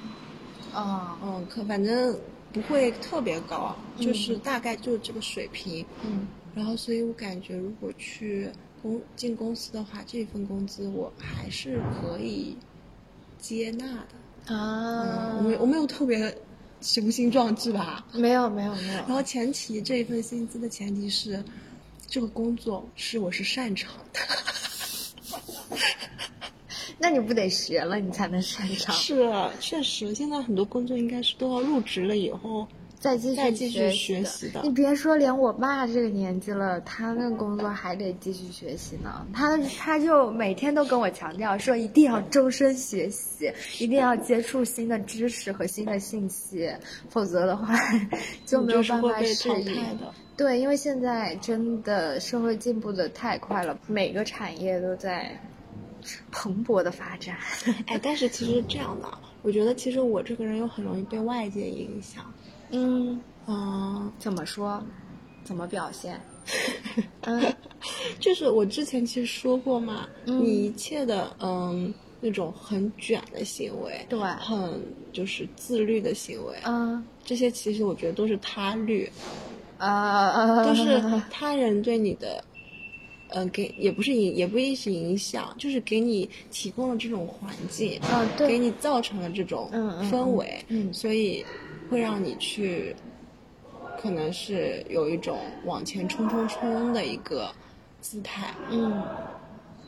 [0.72, 2.18] 啊，嗯，可反正
[2.54, 5.86] 不会特别高，就是大概就这个水平。
[6.06, 6.28] 嗯。
[6.56, 8.48] 然后，所以我感觉如果去
[8.82, 12.56] 公进公司的话，这份工资我还是可以
[13.44, 14.56] 接纳的。
[14.56, 15.36] 啊。
[15.38, 16.34] 我没我没有特别
[16.82, 18.06] 雄心壮志吧？
[18.14, 18.94] 没有没有没有。
[18.94, 21.44] 然后前提这一份薪资的前提是，
[22.08, 24.20] 这个工作是我是擅长的。
[27.00, 28.96] 那你不得学了，你才能擅长。
[28.96, 29.30] 是，
[29.60, 32.66] 确实，现在很多工作应该是都要入职了以后
[33.04, 34.62] 再继续再继续学习的。
[34.64, 39.28] 你别说，连我爸这个年纪了，他那工作还得继续学习呢。
[39.34, 46.72] 他他就每天都跟我强调说，一定要终身学习，一定要接触新的知识和新的信息，
[47.10, 47.76] 否则的话
[48.46, 50.00] 就没有办法适应。
[50.38, 55.38] 对，因为现在真的社会进步的太快了，每个产业都在。
[56.34, 57.38] 蓬勃的发展，
[57.88, 59.08] 哎，但是其实这样的，
[59.42, 62.26] 我觉得其实我这个人又很容易被外界影响。
[62.72, 63.20] 嗯。
[63.46, 64.82] 嗯，怎么说？
[65.44, 66.18] 怎么表现？
[67.22, 67.42] 嗯，
[68.20, 79.12] 就是我之前其实说过嘛，你一切的嗯那种很卷的行为，对，很就是自律的行为，嗯，这些其实我觉得都是他律，
[79.78, 82.42] 啊，都是他人对你的。
[83.36, 89.68] 嗯，给也不是影，也不一定是影响，就是给你提供了这种环境，啊，对，给你造成了这种
[90.12, 91.44] 氛围，嗯，所以
[91.94, 92.96] 会让你去，
[94.02, 97.52] 可能是有一种往前冲冲冲的一个
[98.02, 99.04] 姿态，嗯，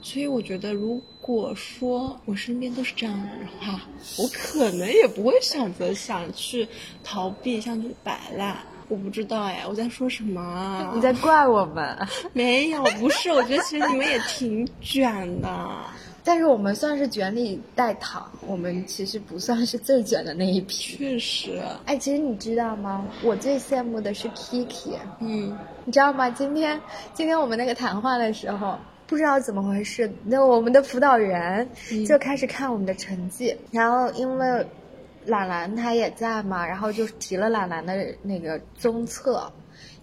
[0.04, 3.82] 所以我觉得，如果说我身边都是这样的人的话，
[4.20, 6.68] 我可能也不会选择想去
[7.04, 8.56] 逃避，想去摆烂。
[8.88, 10.92] 我不知道哎，我在说什么？
[10.94, 11.98] 你在怪我们？
[12.34, 13.32] 没有，不是。
[13.32, 15.70] 我觉得其实你们也挺卷的，
[16.26, 20.98] 但是我们算是卷里带糖，我们其实不算是最卷的那一批。
[20.98, 21.62] 确实。
[21.86, 23.06] 哎，其实你知道吗？
[23.24, 24.96] 我最羡慕的是 Kiki。
[25.20, 25.56] 嗯。
[25.86, 26.30] 你知道吗？
[26.32, 26.82] 今天
[27.14, 31.70] 今天我们那个谈话的时候，不知道怎么回事，那我们的辅导员
[32.08, 34.66] 就开始看我们的成绩，然后因为。
[35.26, 39.52] 懒懒他也在嘛，然后就提了懒懒的那个综测，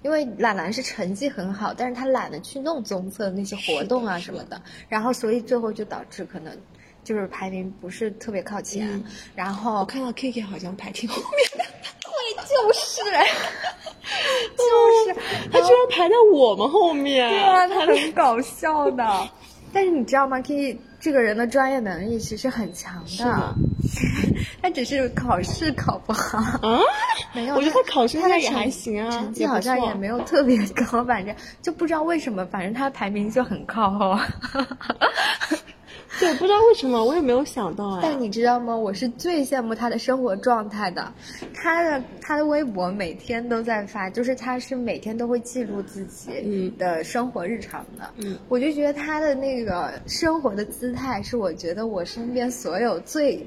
[0.03, 6.57] 因为懒懒是成绩很好，但是他懒得去弄综测那些活动啊什么的，然后所以最后就导致可能
[7.05, 9.03] 就是排名不是特别靠前。
[9.35, 11.65] 然后我看到 K K 好像排挺后面的，
[12.01, 12.11] 对，
[12.47, 13.03] 就是，
[14.57, 14.65] 就
[15.15, 19.29] 是，他居然排在我们后面，对啊，他很搞笑的。
[19.75, 23.55] 但是你知道吗？K K 这个人的专业能力其实很强的。
[24.61, 26.81] 他只是考试考不好啊，
[27.35, 27.55] 没有。
[27.55, 34.19] 我觉得他考试应该也还行啊，成绩好像也没有特别高，反正就不知道为什么，反正他排名就很靠后。
[36.21, 38.01] 对，不知道为什么，我也没有想到哎。
[38.03, 38.77] 但你知道吗？
[38.77, 41.13] 我是最羡慕他的生活状态的，
[41.53, 48.09] 他的他的微博每天都在发，就是他是每天都会记录自己的生活日常的。
[48.19, 53.45] 嗯，我就觉得他的那个生活的姿态是我觉得我身边所有最。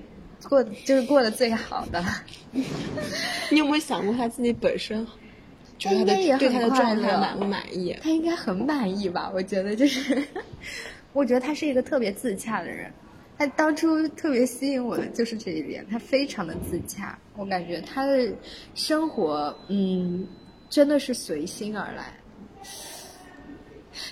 [0.49, 2.03] 过就是过得最好的，
[3.51, 5.05] 你有没有想过他自己本身，
[5.77, 7.95] 觉得他的对他的状态满不满意？
[8.01, 9.31] 他应该很满意吧？
[9.33, 10.23] 我觉得就是，
[11.13, 12.91] 我觉得他是一个特别自洽的人。
[13.37, 17.19] 他当初特别吸引我的就是这一点，他非常的自洽。
[17.35, 18.33] 我感觉他的
[18.75, 20.25] 生活，嗯，
[20.69, 22.13] 真的是随心而来。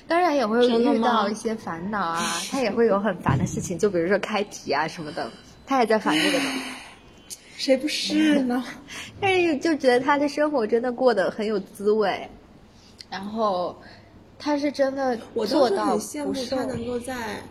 [0.06, 5.32] 当然也会遇到一些烦恼啊，他也会有很烦的事情，就比如说开题啊什么的。
[5.66, 6.46] 他也在反这个呢，
[7.56, 8.64] 谁不是呢？
[9.22, 12.30] 但是就觉得他的生活真的过得很有滋味，
[13.10, 13.76] 然后
[14.38, 17.42] 他是真的做到很羡慕他能够在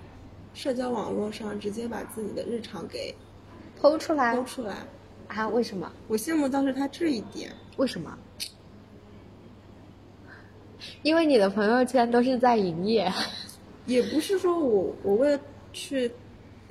[0.55, 3.15] 社交网络上直接把自己的日常给
[3.81, 4.77] 剖出来，剖出来
[5.29, 5.49] 啊？
[5.49, 5.91] 为什么？
[6.09, 7.51] 我羡慕当时他这一点。
[7.79, 8.17] 为什么？
[11.03, 13.11] 因为你的朋友圈都是在营业，
[13.87, 15.41] 也不是说我我为了
[15.73, 16.11] 去。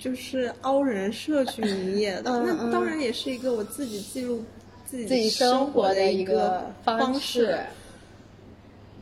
[0.02, 4.44] 就是凹人社去营业的，那当然也是一个我自己记录
[4.86, 7.58] 自己生活的一个方式。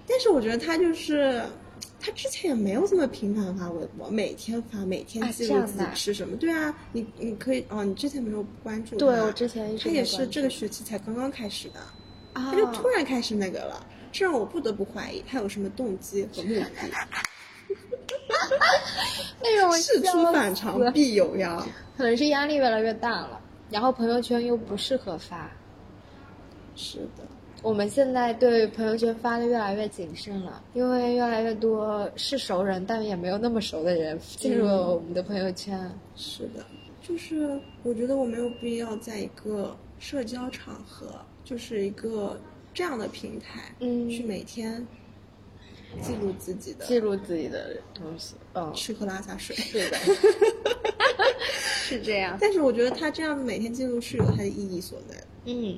[0.06, 1.42] 但是我觉得他就是。
[2.02, 6.38] 他之前也没有这么频繁发微博，每天发，每天记录自己吃什么。
[6.38, 9.00] 对啊，你你可以哦，你之前没有关注他。
[9.00, 11.82] 对，我之前他也是这个学期才刚刚开始的，
[12.34, 16.66] 他就突然开始那个了，这让我不得不怀疑他有什么动机和目的。
[19.42, 21.66] 哎呦，事出反常必有妖，
[21.98, 23.40] 可能是压力越来越大了，
[23.70, 25.50] 然后朋友圈又不适合发。
[26.76, 27.24] 是的。
[27.62, 35.78] 我们现在对朋友圈发的越来越谨慎了，因为越来越多是熟人，但也没有那么熟的人进入了我们的朋友圈。
[36.16, 36.64] 是的，
[37.02, 41.08] 就是我觉得我没有必要在一个社交场合，
[41.44, 42.40] 就是一个
[42.74, 44.88] 这样的平台，嗯，去每天
[46.02, 49.98] 记录自己的记录自己的东西，嗯，吃喝拉撒睡，是的，
[51.48, 52.38] 是这样。
[52.40, 55.78] 但是我觉得他这样每天记录是有他的意义所在的，嗯。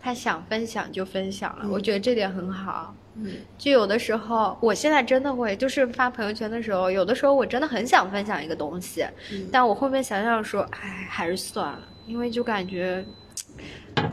[0.00, 2.94] 他想分享就分享了，我觉得这点很好。
[3.16, 9.04] 嗯，就有的时候，我现在真的会，就是发朋友圈的时候，有的时候我真的很想分享一个东西，
[9.50, 13.04] 但我后面想想说，哎，还是算了，因为就感觉，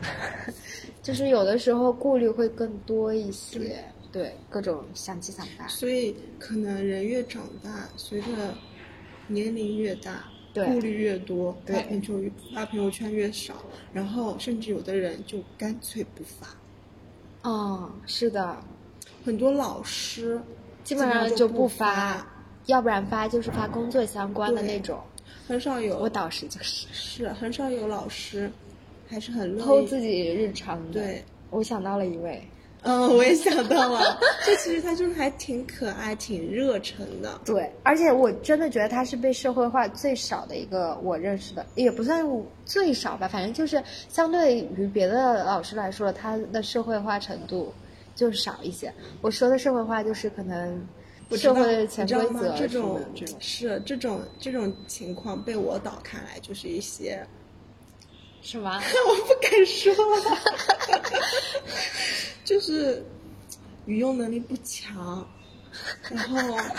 [1.00, 3.84] 就是有的时候顾虑会更多一些，
[4.16, 5.66] 对各种想七想八。
[5.68, 8.26] 所以可能人越长大，随着
[9.26, 10.24] 年龄越大。
[10.58, 13.56] 顾虑越多，发朋友圈发朋友圈越少，
[13.92, 16.48] 然后甚至有的人就干脆不发。
[17.42, 18.56] 哦，是的，
[19.22, 20.40] 很多老师
[20.82, 22.26] 基本上就不发，
[22.64, 24.98] 要不然发就是发工作相关的那种。
[25.46, 28.50] 很少有我导师就是是很少有老师
[29.06, 31.02] 还是很偷自己日常的。
[31.02, 32.42] 对，我想到了一位。
[32.86, 37.40] 嗯， 我也想到了， 这其实他就是还挺可爱、挺热忱的。
[37.44, 42.24] 对，而且我真的觉得他是被社会化最少的一个我认识的，也不算
[42.64, 47.72] 最少吧，反正就是相对于别的老师来说，他的社会化程度
[48.14, 48.92] 就少一些。
[49.20, 50.80] 我说的社会化就是可能
[51.32, 53.00] 社会的潜规则这种
[53.40, 57.26] 是这种这种情况被我导看来就是一些。
[58.46, 58.70] 什么？
[59.08, 59.92] 我不敢说，
[62.44, 63.04] 就是
[63.86, 65.26] 语用能力不强，
[66.08, 66.70] 然后什么呀？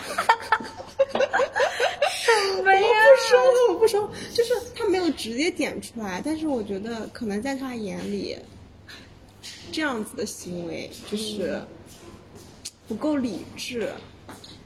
[2.47, 2.63] 我不
[3.27, 8.37] 说了，我不说，就是他没有直接点出来，但是我觉得可能在他眼里，
[9.69, 11.61] 这样子的行为就是
[12.87, 13.91] 不够理智，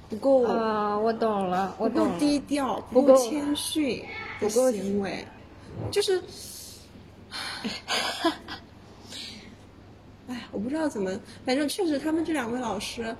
[0.07, 4.05] 不够啊，我懂了，我懂了，不够低调，不够谦逊
[4.39, 5.25] 的行为，
[5.89, 6.21] 就是。
[10.27, 13.13] 哎，我不知道怎么，反正确实他们这两位老师，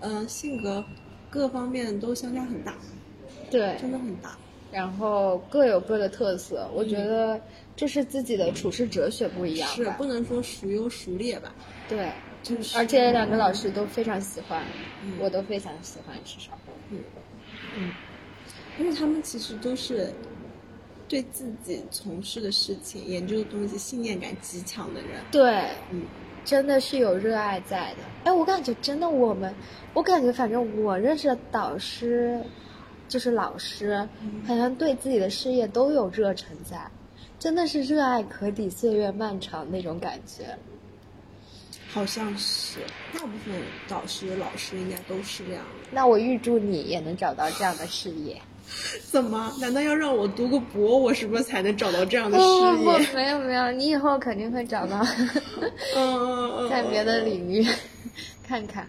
[0.00, 0.84] 嗯，性格
[1.30, 2.74] 各方面都相差很大，
[3.50, 4.36] 对，真的很大。
[4.72, 7.40] 然后各有各的特色，我觉得
[7.76, 11.54] 这是自己的处事哲学不一样，是不能说孰优孰劣吧？
[11.88, 12.10] 对，
[12.42, 12.76] 就是。
[12.76, 14.64] 而且两个老师都非常喜欢，
[15.20, 16.58] 我都非常喜欢，至少，
[16.90, 16.98] 嗯
[17.76, 17.92] 嗯，
[18.78, 20.12] 而且他们其实都是。
[21.08, 26.02] 对自己从事的事情、研究的东西信念感极强的人，对，嗯，
[26.44, 27.98] 真的是有热爱在的。
[28.24, 29.54] 哎，我感觉真的，我们，
[29.94, 32.40] 我感觉反正我认识的导师，
[33.08, 34.08] 就是老师，
[34.46, 36.90] 好像对自己的事业都有热忱在，
[37.38, 40.58] 真的是热爱可抵岁月漫长那种感觉。
[41.88, 42.80] 好像是，
[43.14, 43.54] 大部分
[43.88, 45.62] 导师、老师应该都是这样。
[45.90, 48.42] 那我预祝你也能找到这样的事业。
[49.10, 49.52] 怎么？
[49.60, 53.08] 难道要让我读个博，我是不是才能找到这样的事业？
[53.14, 55.04] 没有没有，你以后肯定会找到。
[55.96, 57.66] 嗯 在别的领域
[58.46, 58.86] 看看。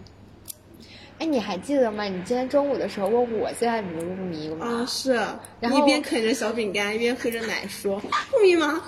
[1.18, 2.04] 哎，你还记得吗？
[2.04, 4.66] 你今天中午的时候问我现在迷不迷吗？
[4.66, 5.12] 啊，是。
[5.60, 8.78] 然后一边啃着小饼干，一边喝着奶，说不迷茫。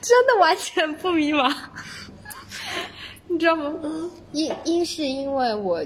[0.00, 1.54] 真的完全不迷茫。
[3.26, 3.72] 你知道吗？
[4.32, 5.84] 一一是因为我。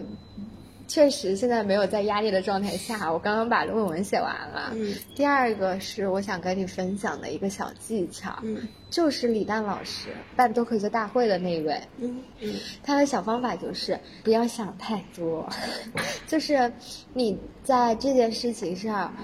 [0.92, 4.72] 确实，现在没有在压力的状态下，我刚刚把论文写完了。
[4.74, 4.94] 嗯。
[5.14, 15.48] 第二个是我想跟你分享的一个小技巧，嗯，就是李诞老师办脱口秀大会的那一位，嗯嗯，他的小方法就是不要想太多，
[16.28, 16.70] 就是
[17.14, 19.14] 你在这件事情上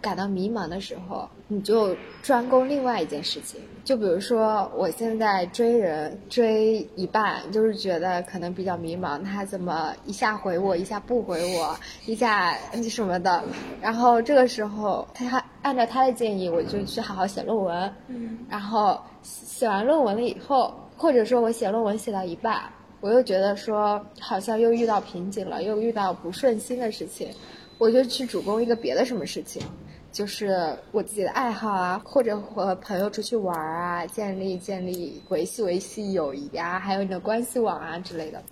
[0.00, 3.60] 感到迷茫的时候，你就专攻另外一件事情。
[3.84, 11.74] 就比如说，我现在追人追一半，就是觉得可能比较迷茫，他怎么一下回我，一下不回我，
[12.04, 12.54] 一下
[12.90, 13.42] 什么的。
[13.80, 17.94] 然后这个时候，他按照他的建议，我就去好好写论文。
[18.08, 18.38] 嗯。
[18.50, 22.60] 然后写完论文了以后，或者说我写论文写到一半，
[23.00, 27.30] 我又觉得说好像又遇到瓶颈了，又遇到不顺心的事情，
[27.78, 29.62] 我就去主攻一个别的什么事情。
[30.10, 38.42] 就是我自己的爱好啊，或者和朋友出去玩啊，建立建立维系维系友谊啊，还有你的关系网啊之类的。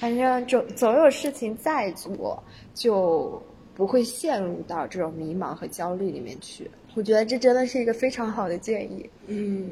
[0.00, 2.42] 反正总总有事情在做，
[2.74, 3.40] 就
[3.74, 6.68] 不会陷入到这种迷茫和焦虑里面去。
[6.94, 9.08] 我觉得这真的是一个非常好的建议。
[9.26, 9.70] 嗯，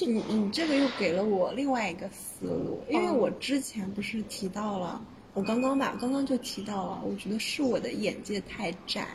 [0.00, 5.04] 你你这个又给了我另外一个思路，因为我之前不是提到了，
[5.34, 9.06] 我刚刚吧，刚刚就提到了，我觉得是我的眼界太窄。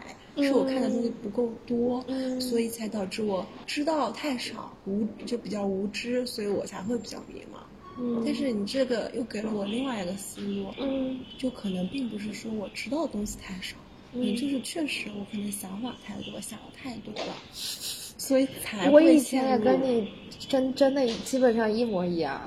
[0.43, 2.03] 是我看的东西不够多，
[2.39, 7.59] 所以才导致我知道太少，无就比较无知，所以我才会比较迷茫。
[7.97, 13.77] 嗯，但是你这个又给了我另外一个思路，嗯，就可能并不是说我知道的东西太少，
[14.11, 22.41] 嗯，就是确实我可能想法太多，想的太多了，所以才我以前也跟你真真的基本上一模一样，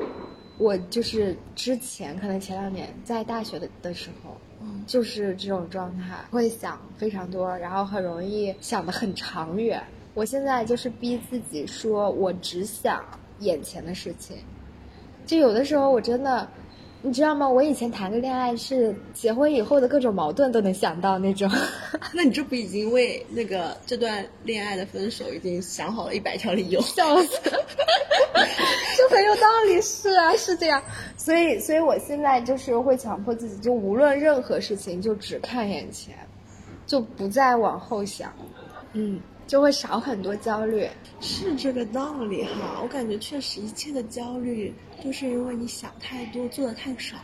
[0.58, 4.36] 我就是之前可能前两年在大学的的时候。
[4.86, 9.82] 就是这种状态，会想非常多，然后很容易想的很长远。
[10.14, 13.04] 我现在就是逼自己说，我只想
[13.40, 14.36] 眼前的事情。
[15.26, 16.48] 就有的时候我真的。
[17.00, 17.48] 你知道吗？
[17.48, 21.50] 我以前谈个恋爱是结婚以后的各种矛盾都能想到那种。
[22.12, 26.80] 那你这不已经为那个这段恋爱的分手已经想好了一百条理由？
[26.80, 27.38] 笑死！
[27.44, 30.82] 这很有道理，是啊，是这样。
[31.16, 36.16] 所以，所以我现在就是会强迫自己，就无论任何事情，就只看眼前，
[36.84, 38.32] 就不再往后想。
[38.92, 39.20] 嗯。
[39.46, 40.86] 就会少很多焦虑，
[41.22, 42.80] 是这个道理哈。
[42.82, 47.16] 我感觉确实一切的焦虑都是因为你想太多，做的太少。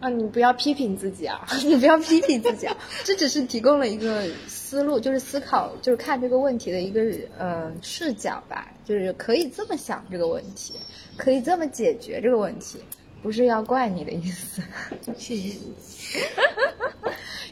[0.00, 1.46] 啊，你不要批评自己啊！
[1.64, 2.76] 你不要批评自己啊！
[3.04, 7.00] 这只是提供了一个思路，就是思考，就是看这个问题的一个
[7.38, 8.70] 呃视角吧。
[8.84, 10.74] 就是可以这么想这个问题，
[11.16, 12.78] 可以这么解决这个问题，
[13.22, 14.60] 不是要怪你的意思。
[15.16, 15.72] 谢谢你。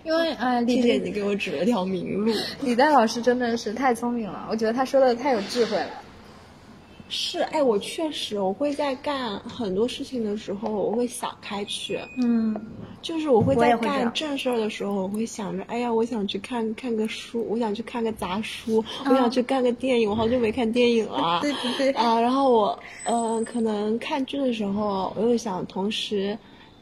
[0.04, 2.34] 因为啊，谢谢你给我指了条明路。
[2.60, 6.02] 李诞老师真的是太聪明了，我觉得他说的太有智慧了。
[7.14, 12.00] 是，哎，我确实，我会在干很多事情的时候，我会想开去。
[12.16, 12.56] 嗯，
[13.02, 21.40] 就是我会在干正事儿的时候，我会想着，哎呀，我想去看看个书，我想去看个杂书，我想去看个电影，我好久没看电影了。
[21.44, 21.90] 对对对。
[21.92, 26.36] 啊，然后我，嗯，可能看剧的时候，我又想同时，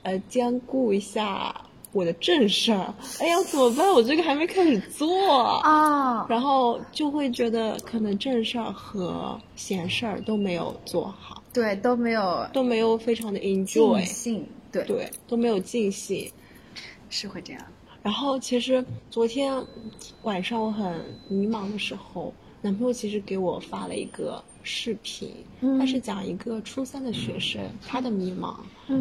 [0.04, 1.52] 呃，兼顾一下。
[1.92, 3.90] 我的正事儿，哎呀，怎么办？
[3.92, 16.30] 我这个还没开始做啊，然后就会觉得可能正事儿和闲事儿都没有做好，对，都没有都没有非常的 enjoy，尽兴，对对，都没有尽兴，
[17.08, 17.62] 是会这样。
[18.02, 19.64] 然后其实昨天
[20.22, 22.32] 晚上我很迷茫的时候，
[22.62, 24.42] 男朋友其实给我发了一个。
[24.62, 25.32] 视频，
[25.78, 28.56] 他是讲一个初三的学生他的迷茫，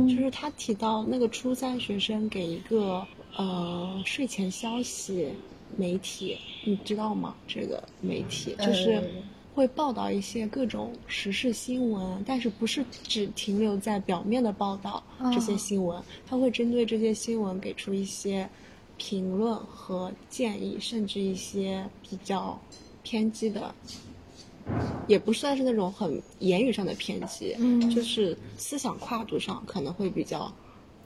[0.08, 3.06] 就是他提到那个初三学生给一个
[3.36, 5.30] 呃睡前消息
[5.78, 7.36] 媒体，你知道吗？
[7.48, 9.04] 这个媒体就是
[9.54, 15.04] 会报道一些各种时事新闻，但是不是只停留在表面的报道
[15.34, 18.50] 这些新闻，他会针对这些新闻给出一些
[18.98, 22.60] 评论和建议，甚至一些比较
[23.04, 23.74] 偏激的。
[25.08, 30.52] 也不算是那种很言语上的偏激，嗯，就是思想跨度上可能会比较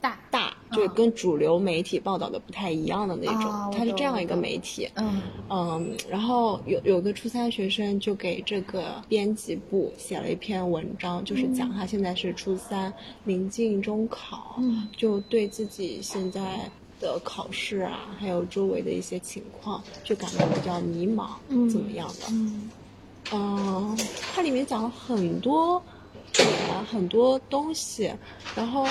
[0.02, 3.74] 大大，就跟主流媒体报道的不太一样的那种。
[3.78, 12.94] 它是这样一个媒体，嗯嗯，然后有有个初三学生就给这个编辑部写了一篇文章，就是讲他现在是初三，
[13.24, 21.30] 临近中考，嗯，就对自己现在的考试啊，还有周围的一些情况，就感到比较迷茫，
[21.70, 22.26] 怎么样的？
[22.30, 22.70] 嗯。
[23.32, 23.98] 嗯，
[24.34, 25.82] 它里面讲了很多
[26.34, 26.48] 点，
[26.86, 28.12] 很多东西，
[28.56, 28.86] 然后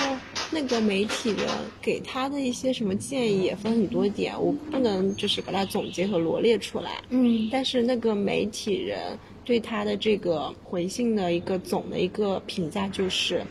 [0.51, 1.47] 那个媒体人
[1.81, 7.01] 给他的一些什么建议也分很多点，我不能就是把它总结和罗列出来。
[7.09, 13.45] 嗯，但是那个媒体人对他的这个回信的一个总的一个评价就是，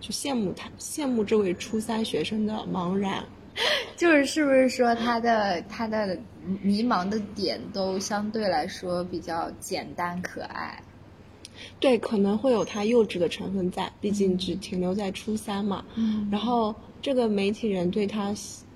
[0.00, 3.24] 就羡慕他，羡慕这位初三学生的茫然。
[3.96, 6.18] 就是是不是说他的他的
[6.62, 10.82] 迷茫的点都相对来说比较简单可爱？
[11.80, 15.84] 对，可能会有他幼稚的成分在，毕竟只停留在初三嘛。
[15.96, 16.28] 嗯。
[16.30, 18.32] 然后这个媒体人对他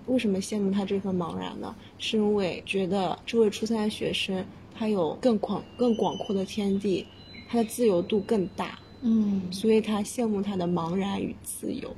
[0.07, 1.74] 为什么羡慕他这份茫然呢？
[1.99, 7.07] 是因为觉得这位初三的学生他有更广更广阔的天地，
[7.49, 8.76] 他的自由度更大。
[9.03, 9.43] 嗯。
[9.53, 11.95] 所以他羡慕他的茫然与自由。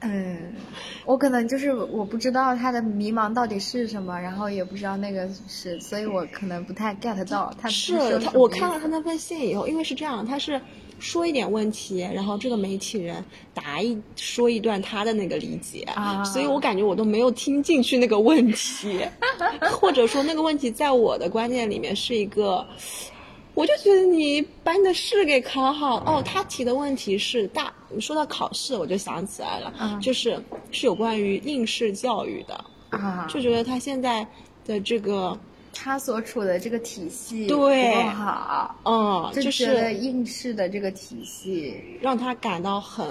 [0.00, 0.54] 嗯，
[1.04, 8.30] 我可能就是我不知道他的迷茫到底是什么，然后也不知道那个是，所以我可能不太 get 到他是他。
[8.32, 10.60] 我看了他那封信以后，因为是这样，他是
[10.98, 13.22] 说一点问题，然后这个媒体人
[13.52, 15.86] 答一说一段他的那个理解，
[16.24, 19.00] 所以我感觉我都没有听进去那个问题，
[19.80, 22.66] 或者说那个问题在我的观念里面是一个，
[23.54, 26.22] 我就觉得你把你的试给考好哦。
[26.24, 30.40] 他提的问题是大，说到考试我就想起来了，就是
[30.70, 34.26] 是有关于应试教育的啊，就觉得他现在
[34.64, 35.38] 的这个。
[35.72, 37.70] 他所处的这个体系不够
[38.12, 43.06] 好，嗯，就是应试的这个体系让他感到很，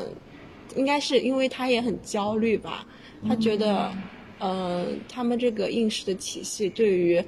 [0.75, 2.85] 应该是因为他也很焦虑吧。
[3.27, 3.91] 他觉得，
[4.39, 7.23] 呃，他们这个应试的体系对于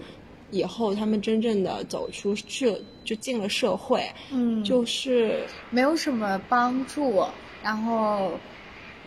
[0.52, 7.24] 以后他们真正的走出社，就进了社会，嗯，就是没有什么帮助，
[7.64, 8.34] 然后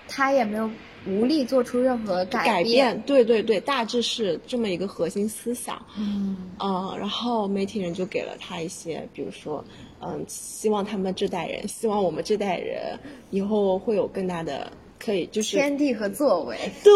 [0.09, 0.69] 他也没有。
[1.07, 5.77] 无力做出任何改变，对对对，大致是这么一个核心思想。
[5.99, 9.63] 嗯，嗯，然后媒体人就给了他一些，比如说，
[10.01, 14.73] 嗯，希望他们这代人，希望我们这代人以后会有更大的
[15.05, 16.57] 可以，就是天地和作为。
[16.83, 16.93] 对，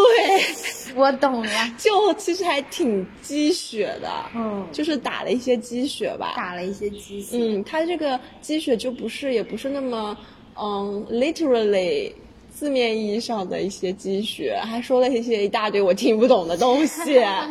[0.95, 7.37] 我懂了，就其实还挺鸡血的，嗯，就是打了一些鸡血吧，打了一些鸡血。
[7.37, 10.17] 嗯，他这个鸡血就不是，也不是那么，
[10.59, 12.11] 嗯，literally。
[12.51, 17.47] 字面意义上的一些积雪，还说了一些一大堆我听不懂的东西 啊！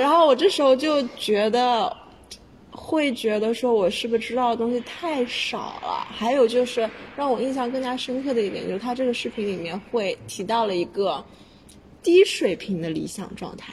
[0.00, 1.94] 然后我这时候就觉得，
[2.86, 6.06] 会觉得说我是不是知道的东西太少了？
[6.08, 11.24] 还有就是让我印象更加深刻的一点，就是他这个视频里面会提到了一个
[12.02, 13.72] 低水平的理想状态，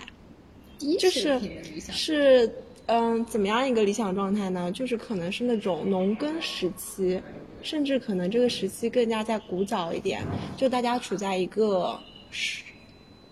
[0.79, 2.51] 低水平的理想是
[2.87, 4.71] 嗯，怎么样一个理想状态呢？
[4.71, 7.21] 就是可能是那种农耕时期。
[7.65, 10.21] 甚至可能这个时期更加在古早一点，
[10.57, 11.97] 就大家处在一个
[12.29, 12.61] 是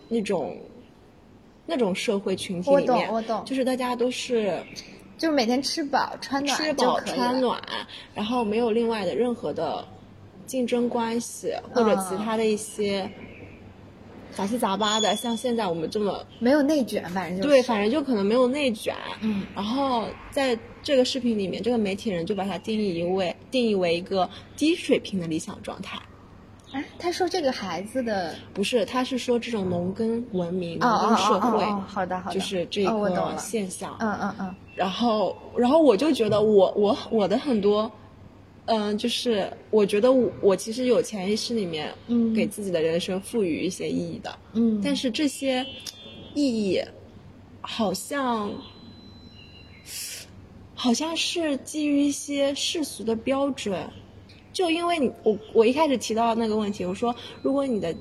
[0.07, 0.57] 那种
[1.65, 4.57] 那种社会群体里面，我懂，我懂，就是大家都是，
[5.21, 7.61] 就是每天吃饱穿暖，吃饱穿暖，
[8.15, 9.85] 然后没有另外的任何的
[10.47, 13.07] 竞争关系或者其他的一些。
[14.31, 18.95] 杂七杂八的，像现在我们这么没有内卷，反正就对，反正就可能没有内卷。
[19.21, 25.99] 嗯，然后在这个视频里面，这个媒体人就把它定义为定义为一个低水平的理想状态。
[26.71, 33.97] 哎，他说这个孩子的不是，他是说这种农耕文明、农耕社会，好的好的，就是这个现象。
[33.99, 34.55] 嗯嗯嗯。
[34.75, 37.91] 然后，然后我就觉得，我我我的很多。
[38.65, 45.65] 嗯，就是我觉得我我其实有潜意识里面，嗯，给自己的人生赋予一些意义的，嗯，但是这些
[46.35, 46.81] 意义
[47.59, 48.53] 好像
[50.75, 53.89] 好像是基于一些世俗的标准，
[54.53, 57.93] 就因为你我我一开始提到那个问题，我说如果你的。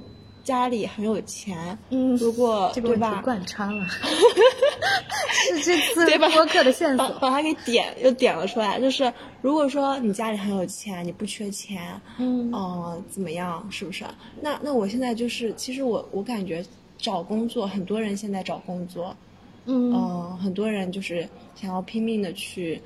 [0.43, 3.21] 家里很有钱，嗯，如果对吧？
[3.23, 3.87] 贯穿了，
[5.55, 8.81] 是这次播客的线索，把它给点又点了出来。
[8.81, 9.13] 就是
[9.43, 13.67] 如果说你家里很有钱，你不缺钱，嗯，哦，怎么样？
[13.71, 14.05] 是不是？
[14.41, 16.65] 那那我现在就是，其实我我感觉
[16.97, 19.15] 找工作，很多人现在找工作，
[19.67, 22.81] 嗯，很多人就是想要拼命的去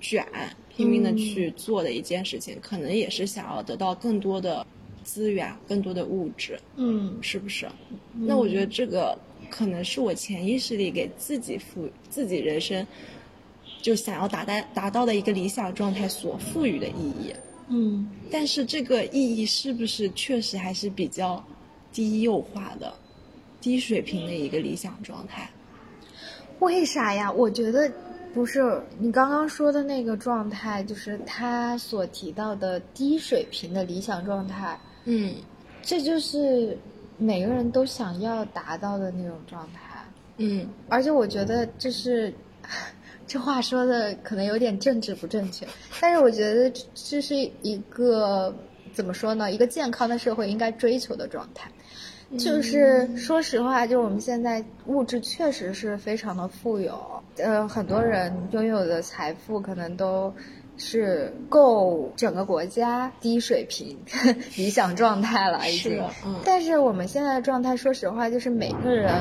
[0.00, 0.26] 卷，
[0.74, 4.66] 拼命的去做的一件事情，可能也是想要得到更多的。
[5.08, 7.66] 资源更多的物质，嗯，是不是？
[8.12, 12.86] 那我觉得这个可能是我潜意识里给自己赋自己人生
[13.80, 17.34] 就想要达到达到的一个理想状态所赋予的意义。
[17.68, 21.42] 嗯，但是这个意义是不是确实还是比较
[21.90, 22.92] 低幼化的、
[23.62, 25.50] 低水平的一个理想状态？
[26.58, 27.32] 为啥呀？
[27.32, 27.90] 我觉得
[28.34, 34.78] 不是你刚刚说的那个状态，就是他所提到的低水平的理想状态。
[35.10, 35.34] 嗯，
[35.80, 36.76] 这就是
[37.16, 39.80] 每个人都想要达到的那种状态。
[40.36, 42.30] 嗯，而且我觉得这是
[43.26, 45.66] 这话说的可能有点政治不正确，
[45.98, 48.54] 但是我觉得这是一个
[48.92, 49.50] 怎么说呢？
[49.50, 51.70] 一个健康的社会应该追求的状态。
[52.38, 60.30] 就是说实话，就我们现在物质确实是非常的富有，呃，很多人拥有的财富可能都。
[60.78, 63.98] 是够整个国家低水平
[64.56, 66.02] 理想状态了，已经。
[66.44, 69.12] 但是我们现在的状态，说实话，就是每个人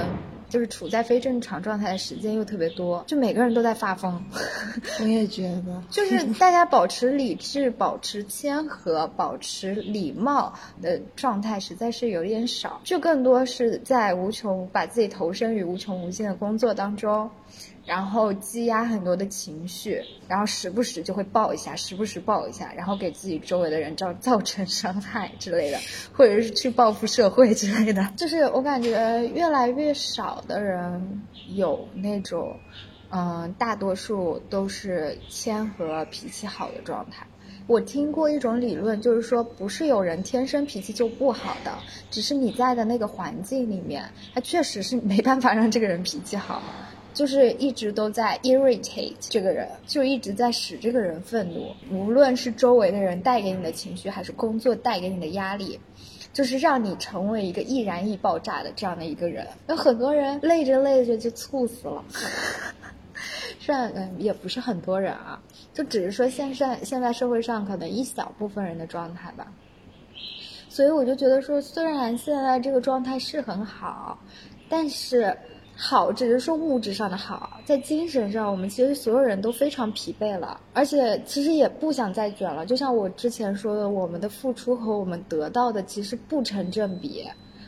[0.49, 4.23] 就是处在非正常状态的时间又特别多，就每个人都在发疯。
[5.01, 12.79] 我也觉得， 就是大家保持理智、保持谦和、保持礼貌的状态，实在是有点少。
[12.83, 17.29] 就更多是在无穷把自己投身于无穷无尽的工作当中。
[17.87, 25.79] 然后积压很多的情绪，然后时不时就会爆一下，时不时爆一下，然后给自己周围的人造造成伤害之类的，
[26.13, 28.05] 或者是去报复社会之类的。
[28.17, 31.21] 就是我感觉越来越少的人
[31.55, 32.59] 有那种，
[33.09, 37.25] 嗯，大多数都是谦和、脾气好的状态。
[37.67, 41.77] 我听过一种理论，就是说不是有人天生脾气就不好的，
[42.09, 46.61] 只是你在的那个环境里面，他确实是没办法让这个人脾气好，
[47.17, 55.79] 就是一直都在 irritate 这个人，就一直在使这个人愤怒，无论是周围的人带给你的情绪，还是工作带给你的压力。
[56.31, 62.05] 就是让你成为一个易燃易爆炸的这样的一个人，有很多人累着累着就猝死了，
[63.59, 65.41] 虽然嗯也不是很多人啊，
[65.73, 69.51] 就只是说现在现在社会上可能一小部分人的状态吧，
[70.69, 74.19] 所以我就觉得说，虽然现在这个状态是很好，
[74.69, 75.35] 但是。
[75.79, 82.65] 好，只是说物质上的好，在精神上，我们其实所有人都非常疲惫了，而且其实也不想再卷了。
[82.65, 87.23] 就像我之前说的，我们的付出和我们得到的其实不成正比。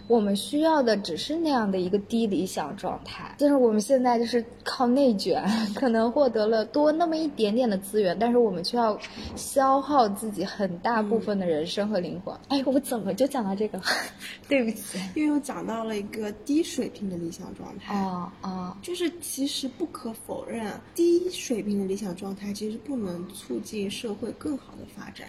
[0.10, 9.00] 我们需要的只是那样的一个低理想状态，就是我们现在就是靠内卷，可能获得了多那么一点点的资源，但是我们却要
[9.36, 12.36] 消耗自己很大部分的人生和灵魂。
[12.48, 13.80] 哎，我怎么就讲到这个？
[14.50, 17.96] 对不起，因为我讲到了一个低水平的理想状态。
[17.96, 25.28] 哦哦，就是其实不可否认，低水平的理想状态其实不能促进社会更好的发展。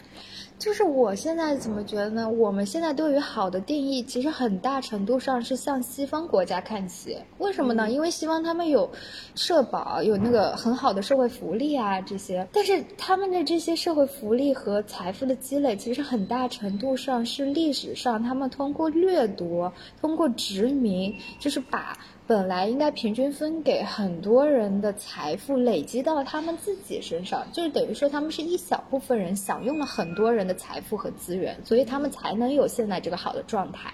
[0.61, 2.29] 就是我现在怎么觉得呢？
[2.29, 7.17] 我们现在对于好的定义，其实很大程度上是向西方国家看齐。
[7.39, 7.91] 为什么呢？
[7.91, 8.89] 因为西方他们有
[9.35, 12.47] 社保，有那个很好的社会福利啊这些。
[12.53, 21.97] 但是他们的这些社会福利和财富的积累，其实很大程度上是历史上他们通过掠夺、通过殖民，就是把。
[22.31, 33.93] 本来应该平均分给很多人的财富累积到他们自己身上，就是等于说他们是一小部分人享用了很多人的财富和资源，所以他们才能有现在这个好的状态。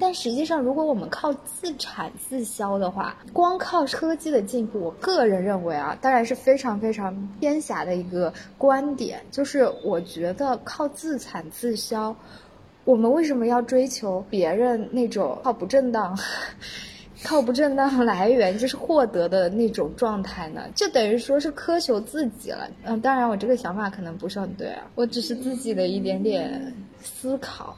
[0.00, 12.16] 但实际上，如果我们靠自产自销的话，光靠科技的进步，我个人认为啊，当然是非常非常偏狭的一个观点，就是我觉得靠自产自销，
[12.86, 16.18] 我们为什么要追求别人那种靠不正当？
[17.24, 22.68] 靠不正当来源就是获得的那种状态呢，就等于说是苛求自己了。
[22.84, 27.74] 嗯，当然我这个想法可能不是很对啊，我只是自己的一点点思考，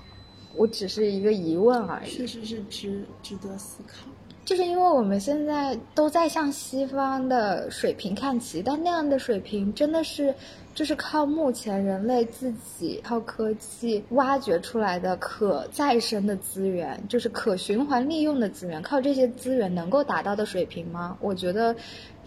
[0.56, 2.10] 我只是一个疑问而已。
[2.10, 4.08] 确实是值值得思考。
[4.44, 10.32] 就是因为我们现在都在向西方的水平看齐，但那样的水平真的是，
[10.76, 21.16] 就是靠目前人类自己靠科技挖掘出来的可再生的资源，就是可循环利用的资源，靠这些资源能够达到的水平吗？
[21.22, 21.74] 我觉得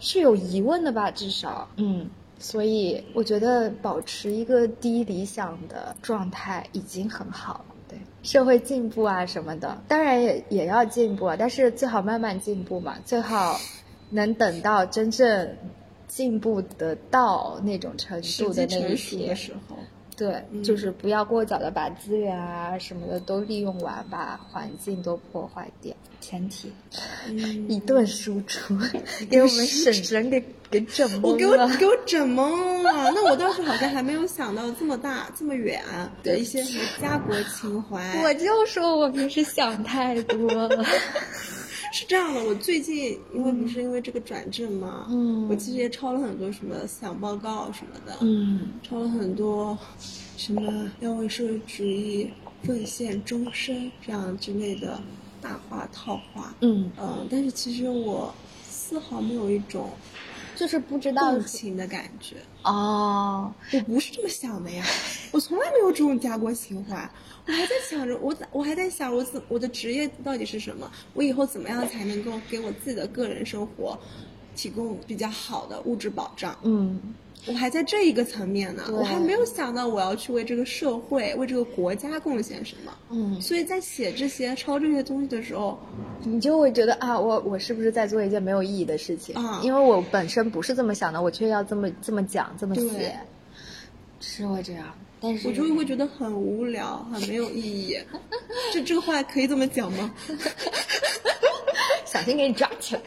[0.00, 7.64] 是有疑问的吧，至少，嗯，所以我觉得保持一个低理想的状态已经很好了。
[7.88, 13.60] 对社会进步啊什么的，当然也也要进步啊，但是最好慢慢进步嘛，最好
[14.10, 15.56] 能等到真正
[16.10, 19.76] 进步得到那种程度的那一些时候。
[20.16, 25.94] 对，就是不要过早的把资源啊什么的都利用完，把环境都破坏掉。
[26.20, 26.70] 前提，
[27.68, 28.76] 一顿输出，
[29.30, 31.28] 给我们婶婶给 给整懵了。
[31.30, 33.10] 我给我给我整懵了。
[33.12, 35.82] 那我当时好像还没有想到这么大这么远
[36.22, 38.22] 的一些什么家国情怀。
[38.22, 40.84] 我就说我平时想太多了。
[41.92, 49.76] 是这样的，我最近因为不是因为这个转正嘛，嗯，我其实也抄了很多什么思想报告什么的，嗯，抄了很多
[50.36, 52.30] 什么要为社会主义
[52.62, 55.00] 奉献终身这样之类的
[55.40, 58.32] 大话套话，嗯嗯，但是其实我
[58.68, 59.90] 丝毫没有一种
[60.54, 64.84] 就是不知道共情的感觉哦，我不是这么想的呀，
[65.32, 67.10] 我从来没有这种家国情怀。
[67.50, 70.88] 我还在想着，我我还在想，我怎我的职业到底是什么？
[71.14, 73.98] 我以后怎么样才能够给我自己的个人生活
[74.54, 76.56] 提供比较好的物质保障？
[76.62, 77.00] 嗯，
[77.46, 82.92] 我还在这一个层面呢，我还没有想到我要去为这个社会、为这个国家贡献什么。
[83.10, 85.76] 嗯，所以在写这些、抄这些东西的时候，
[86.22, 89.34] 你就会觉得啊，我我是不是在做一件没有意义的事情？
[89.34, 93.18] 啊，因为我本身不是这么想的，我却要这么这么讲、这么写，
[94.20, 94.86] 是会这样。
[95.20, 97.98] 但是我就会觉得很无聊，很没有意义。
[98.72, 100.14] 这这个话可以这么讲吗？
[102.06, 103.02] 小心给你抓起来。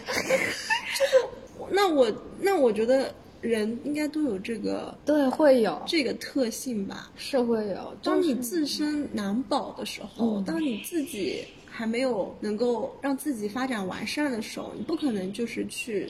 [1.70, 7.12] 那我那我觉得人应该都有这个对会有这个特性吧？
[7.18, 7.96] 是会有。
[8.04, 16.08] 当你自身难保的时候，当你自己还没有能够让自己发展完善的时候，你不可能就是去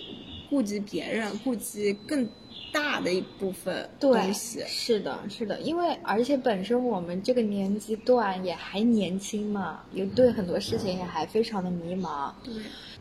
[0.49, 2.27] 顾及别人，顾及更。
[2.73, 12.31] 大的一部分东西是的，是的，因为而且本身我们这个年纪段也还年轻嘛，也对很多事情也还非常的迷茫。
[12.43, 12.51] 对，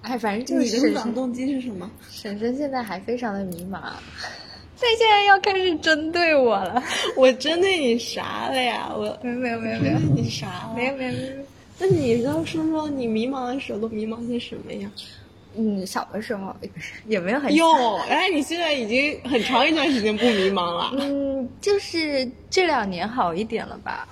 [0.03, 1.91] 哎，反正就是你的动机是什么？
[2.11, 6.83] 婶婶现在还非常的迷茫，他现在要开始针对我了。
[7.17, 8.93] 我针对你啥了呀？
[8.95, 10.71] 我没有没有没有没有你啥？
[10.77, 11.33] 没有没有没有。
[11.79, 14.91] 那你要说说你迷茫的时候都迷茫些什么呀？
[15.55, 16.55] 嗯，小的时候
[17.07, 20.91] 也没有很哟，哎你现在已经很长一段时间不迷茫了。
[20.99, 24.09] 嗯，就是这两年好一点了吧？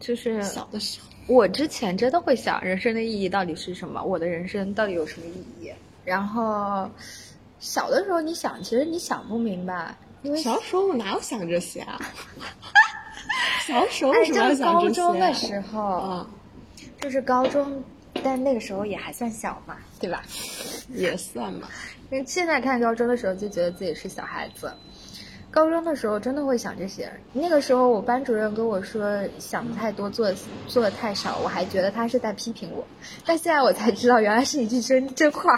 [0.00, 4.02] 就是小的时候，我之前真的会想人生的意义到底是什么？
[4.02, 5.72] 我的人生到底有什么意义？
[6.04, 6.90] 然后
[7.58, 12.00] 小的时候你想，其实你想不明白，因为小时候我哪有想这些啊？
[13.66, 15.00] 小时候为什么要想这些？
[15.00, 16.26] 高中的时候啊，
[17.00, 17.84] 就是高中。
[18.22, 20.22] 但那个时候也还算小嘛，对吧？
[20.88, 21.68] 也算嘛。
[22.10, 24.72] 因为现在看高中的时候，就觉得自己是小孩子。
[25.52, 27.10] 高中的时候真的会想这些。
[27.32, 30.32] 那个时候我班主任跟我说想的太多，做
[30.68, 32.86] 做的太少，我还觉得他是在批评我。
[33.26, 35.56] 但现在我才知道，原来是一句真真话。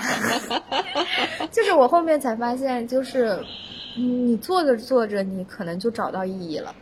[1.53, 3.39] 就是我后面才发现，就是
[3.97, 6.75] 你做着做着，你可能就找到意义了。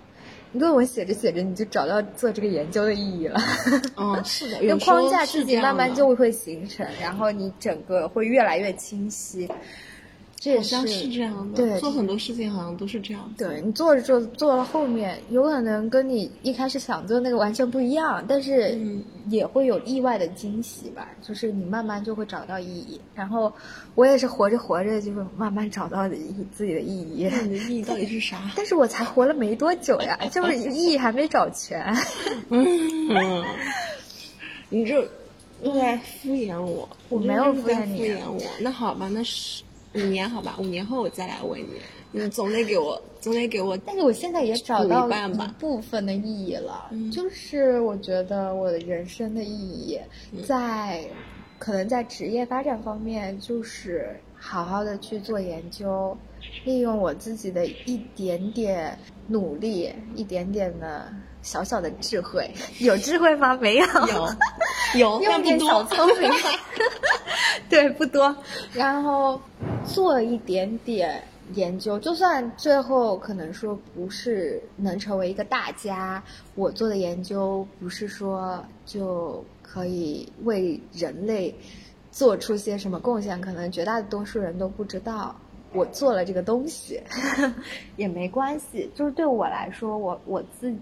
[0.53, 3.41] 论文写着写着，你就找到做这个研究的意义了。
[3.97, 9.49] 嗯， 是的，用框架自己慢慢就会形成，然后你整个会越来越清晰。
[10.41, 13.30] 这好像是这样的，对，做很多事情好像都是这样。
[13.36, 18.74] 对你做着做着做到后面，有可能跟你一开始想做那个完全不一样，但是
[19.28, 21.11] 也会有意外的惊喜吧。
[21.20, 22.99] 就是你慢慢就会找到意义。
[23.14, 23.53] 然后
[23.95, 26.16] 我也是活着活着，就是慢慢找到的
[26.51, 27.30] 自己的意义。
[27.45, 28.51] 你的意义到底是啥？
[28.57, 31.95] 但是我才活了没多久呀， 就是意义还没找全。
[32.49, 33.45] 嗯，
[34.70, 35.07] 你这
[35.74, 37.99] 在敷衍我，我没有敷衍你。
[37.99, 39.62] 敷衍我，那好吧，那是。
[39.95, 41.66] 五年好吧，五年后我再来问你，
[42.12, 43.76] 你总得给我，总得给我。
[43.78, 49.99] 但是我现在也找到一部分的意义了，就是我觉得我的人生的意义
[50.47, 51.05] 在，
[51.59, 56.16] 可能在职业发展方面，就是好好的去做研究，
[56.64, 61.12] 利用我自己的一点点努力，一点点的
[61.43, 63.57] 小小的智慧， 有智慧吗？
[63.61, 63.86] 没有，
[64.97, 66.30] 有， 用点小聪明。
[67.68, 68.34] 对，不多。
[68.72, 69.41] 然后
[69.84, 71.22] 做一点点
[71.55, 76.22] 研究，就算最后可能说不是能成为一个大家，
[76.55, 81.55] 我做的研究不是说就可以为人类
[82.11, 85.34] 做出些什么贡献，可能绝大多数人都不知道
[85.72, 87.01] 我做了这个东西，
[87.97, 88.91] 也没关系。
[88.95, 90.78] 就是对我来说，我我自己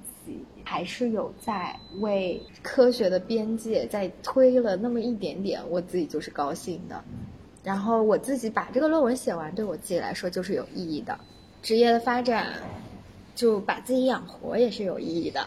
[0.65, 7.03] 还是有在为科学的边界在推了那么一点点，我自己就是高兴的。
[7.65, 11.19] 然后我自己把这个论文写完，对我自己来说就是有意义的。
[11.61, 12.55] 职业的发展，
[13.35, 15.47] 就把自己养活也是有意义的。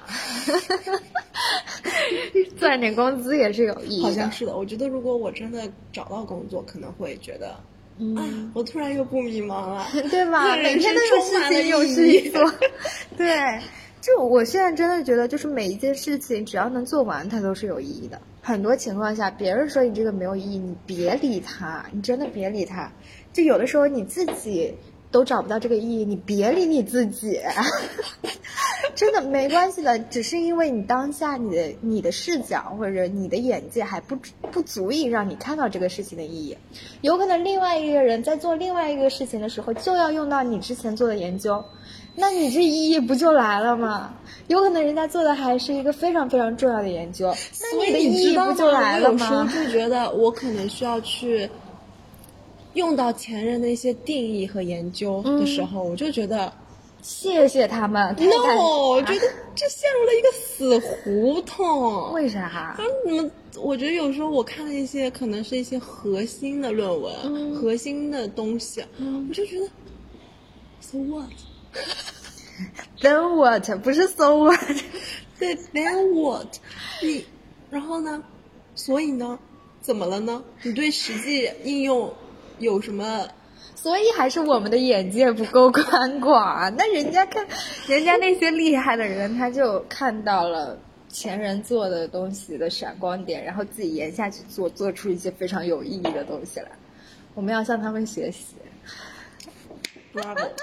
[2.57, 4.09] 赚点工资也是有意义的。
[4.09, 7.55] 好像是的，我觉得如果我真的找到工作，可能会觉得，
[7.97, 10.55] 嗯，我突然又不迷茫了，对吧？
[10.61, 12.53] 每天都有事情有事情做，
[13.17, 13.59] 对。
[14.01, 18.19] 就我现在真的觉得，就是每一件事情，只要能做完，它都是有意义的。
[18.41, 22.91] 很多情况下，别人说你这个没有意义，你别理他，你真的别理他。
[23.31, 24.73] 就有的时候你自己
[25.11, 27.39] 都找不到这个意义，你别理你自己，
[28.95, 29.99] 真的没关系的。
[29.99, 34.17] 只是因为你当下你的你的视角或者你的眼界还不
[34.51, 36.57] 不足以让你看到这个事情的意义。
[37.01, 41.63] 有可能另外一个人在做另外一个事情的时候，就要用到你之前做的研究。
[42.15, 44.13] 那你这意义不就来了吗？
[44.47, 49.19] 有可能人家做的还是一个非常非常重要的研究，那你的意义不就来了吗？
[49.19, 51.49] 有时候就觉得我可能需要去
[52.73, 56.51] 用到前人的一些定义和研究的时候，我就觉得
[57.01, 58.13] 谢谢他们。
[58.19, 62.11] No，我觉得这陷入了一个死胡同。
[62.11, 62.77] 为啥？
[63.07, 69.65] 嗯，我觉得有时候我看了一些可能是一些核心的论文、核心的东西，我就觉得
[70.81, 70.97] ，So
[73.01, 73.81] what？Then what？
[73.81, 74.59] 不是 so what？
[75.39, 76.57] 对，Then what？
[77.01, 77.25] 你，
[77.69, 78.23] 然后呢？
[78.75, 79.39] 所以呢？
[79.81, 80.43] 怎么了呢？
[80.61, 82.13] 你对实际应用
[82.59, 83.27] 有什么？
[83.75, 86.71] 所以还是我们的眼界不够宽广。
[86.77, 87.47] 那人家看，
[87.87, 90.77] 人家那些厉害的人，他就看到了
[91.09, 96.69] 前人做的东西的闪光点，然后自己沿下去做，做出一些非常有意义的东西来。
[97.33, 98.55] 我们要向他们学习。
[100.13, 100.49] Bravo！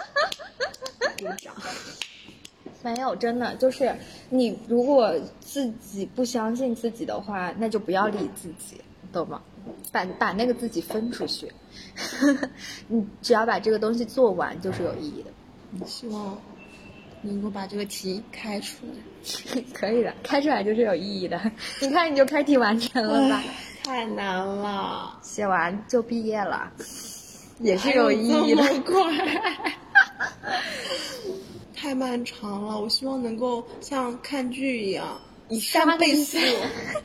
[2.81, 3.95] 没有，真的就是
[4.31, 8.81] 你如果自己不相信自己的话，那就不要理自己，
[9.13, 9.43] 懂吗？
[9.93, 11.53] 把把那个自己分出去，
[12.87, 15.87] 你只要把这个东西做完，就是有意义的。
[15.87, 16.41] 希望
[17.21, 21.39] 能够把这个题开出来， 可以的，开出来就是有意义的。
[21.83, 23.43] 你看，你就开题完成了吧？
[23.83, 26.73] 太难了，写完就毕业了。
[27.61, 28.63] 也是有意义的。
[31.75, 36.37] 太漫长了，我希望能够像看剧一样，以三倍速、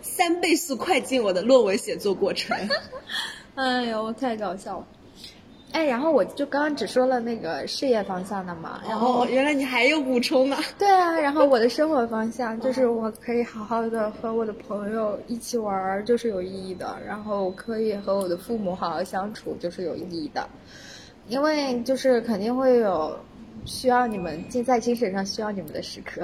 [0.01, 2.57] 三倍速快进我的论文写作过程。
[3.55, 4.87] 哎呦，太搞笑了！
[5.73, 10.55] 哎，然后我就刚刚只说了那个事业方向的嘛，然后原来你还有补充呢？
[10.77, 20.47] 对啊， 然后我的生活方向就是我可以好好的和我的朋友一起玩，就是有意义的；然后可以和我的父母好好相处，就是有意义的。
[21.27, 23.17] 因为就是肯定会有
[23.65, 26.21] 需要你们在精神上需要你们的时刻。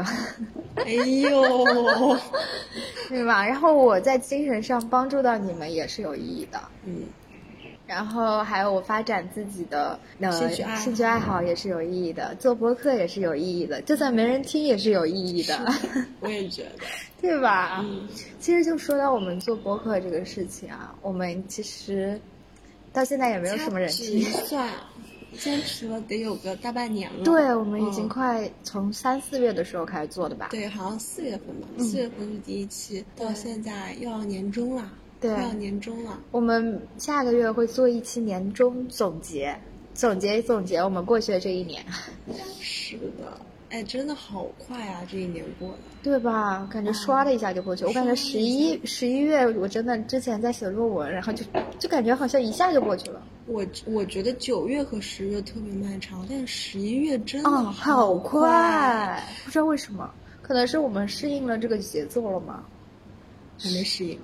[0.76, 1.66] 哎呦，
[3.10, 3.44] 对吧？
[3.46, 6.60] 然后我在精神上帮助到你们也是有意义的。
[6.86, 7.04] 嗯。
[7.90, 10.32] 然后还有我发展自己的呃
[10.76, 15.60] 兴趣爱好也是有意义的，做播客也是有意义的，就算没人听也是有意义的。
[16.20, 16.86] 我也觉得，
[17.20, 17.80] 对吧？
[17.84, 18.08] 嗯。
[18.40, 22.22] 其实就说到我们做播客这个事情啊，我们其实
[22.94, 24.22] 到现在也没有什么人听。
[24.22, 24.70] 算，
[25.40, 27.24] 坚持了得有个大半年了。
[27.24, 30.50] 对，我们已经快从三四月的时候开始做的吧？
[30.52, 34.88] 对，好像四月份吧，四月份是第一期，到现在又要年终了。
[35.20, 39.54] 对，快要年终了，我们下个月会做一期年终总结，
[39.94, 41.84] 总结总结我们过去的这一年。
[42.62, 43.40] 是的，
[43.70, 46.68] 哎，真的好快啊，这一年过的，对吧？
[46.72, 47.86] 感觉唰的一下就过去。
[47.86, 51.44] 我感觉十一十一月，我真的之前在写论文，然后就
[51.78, 53.22] 就感觉好像一下就过去了。
[53.46, 60.10] 我我觉得九月和十月特别漫长，但十一月真的好快，不知道为什么，
[60.42, 62.64] 可能是我们适应了这个节奏了吗？
[63.60, 64.18] 还没适应，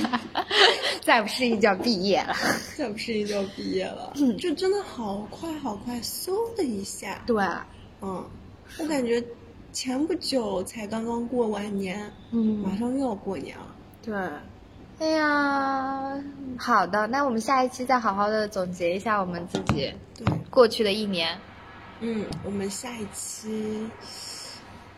[1.02, 2.36] 再不适应就要毕业了。
[2.76, 7.22] 再不适应就要毕业了，嗯就真的好快好快，嗖的一下。
[7.26, 7.42] 对，
[8.02, 8.22] 嗯，
[8.78, 9.22] 我感觉
[9.72, 13.74] 前不久才刚刚过完年，嗯，马上又要过年了。
[14.02, 14.14] 对，
[14.98, 16.22] 哎呀，
[16.58, 21.38] 好的，那我们下一期再好好的总结一下我们自己对过去的一年。
[22.00, 23.88] 嗯，我们下一期。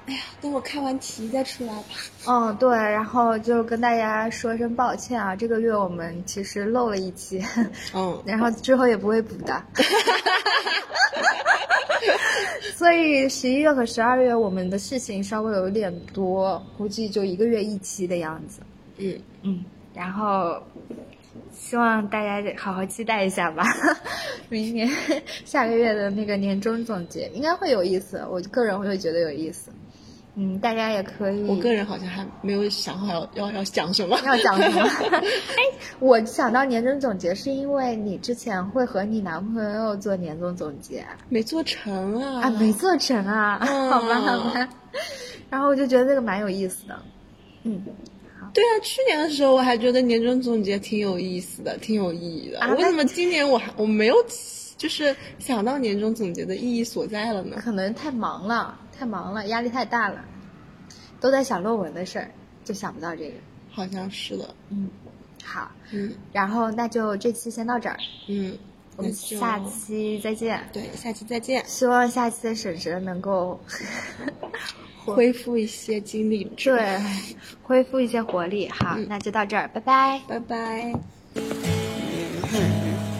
[0.07, 1.84] 哎呀，等我看完题再出来吧。
[2.26, 7.42] 嗯，对，然后就跟大家说声抱歉啊，这个月我们其实漏了一期，
[7.94, 9.62] 嗯， 然后之后也不会补的。
[12.76, 18.61] 所以十一月和十二月我们的事情稍微有点多，估计就一个月一期的样子。
[18.98, 20.62] 嗯嗯，然后
[21.55, 23.64] 希望大家好好期待一下吧，
[24.50, 24.86] 明年
[25.46, 29.70] 下个月的那个年终总结应该会有意思，我个人会觉得有意思。
[30.37, 31.45] 嗯，大家也可以。
[31.45, 34.18] 我个人好像还没有想好要要要讲什么。
[34.26, 34.82] 要讲什么？
[35.12, 35.62] 哎，
[36.01, 42.43] 我想到年终总结，是因为你之前会和你男朋友做年终总结，没做成啊。
[42.43, 43.59] 啊，没做成啊。
[43.64, 44.68] 好吧，好吧。
[45.49, 46.99] 然后我就觉得这个蛮有意思的。
[47.62, 47.80] 嗯，
[48.41, 48.51] 好。
[48.53, 52.59] 对啊，去年的时候我还觉得年终总结挺有意思的，挺有意义的。
[52.59, 54.16] 啊为什么今年我还我没有
[54.76, 57.57] 就是想到年终总结的意义所在了呢？
[57.61, 58.80] 可能太忙了。
[58.99, 60.24] 太忙了，压力太大了，
[61.20, 62.30] 都在想论文的事儿，
[62.64, 63.34] 就想不到这个。
[63.70, 64.88] 好像是的，嗯，
[65.42, 67.97] 好，嗯，然后那就这期先到这儿，
[68.28, 68.57] 嗯，
[68.97, 70.62] 我们下期再见。
[70.72, 71.64] 对，下期再见。
[71.66, 73.61] 希望下期的婶婶能够
[75.05, 77.03] 恢复一些精力，对，
[77.62, 78.68] 恢复一些活力。
[78.68, 80.95] 好，那就到这儿，拜拜，拜拜。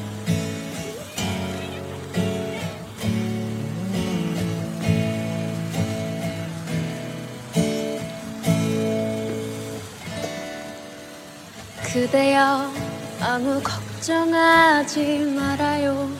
[11.95, 12.73] 그대여
[13.21, 16.11] 아무 걱정하지 말아요.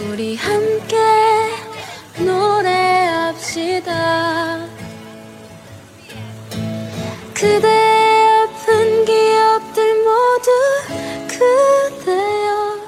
[0.00, 0.96] 우리 함께
[2.18, 3.86] 노래합시다.
[7.34, 7.68] 그대
[8.42, 10.50] 아픈 기억들 모두
[11.28, 12.80] 그대여.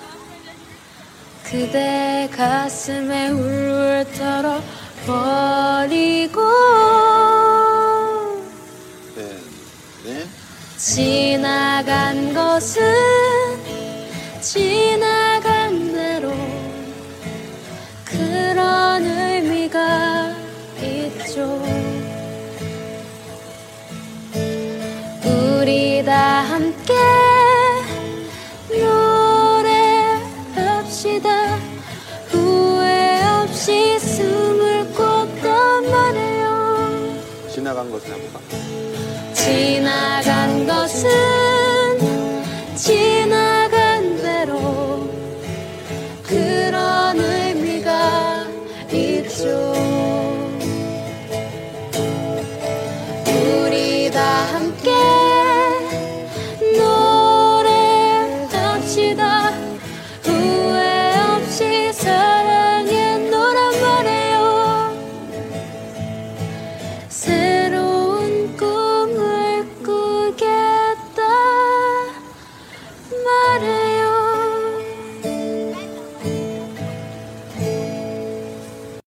[1.44, 4.60] 그대 가슴에 울울 털어
[5.06, 6.42] 버리고
[10.98, 12.82] 지나간 것은
[14.40, 16.32] 지나간 대로
[18.04, 20.34] 그런 의미가
[20.82, 21.62] 있죠.
[25.24, 26.92] 우리 다 함께
[30.48, 31.58] 노래합시다.
[32.26, 37.22] 후회 없이 숨을 꽂단 말이에요.
[37.54, 38.37] 지나간 것은 해볼까?
[39.48, 41.47] 지나간 것은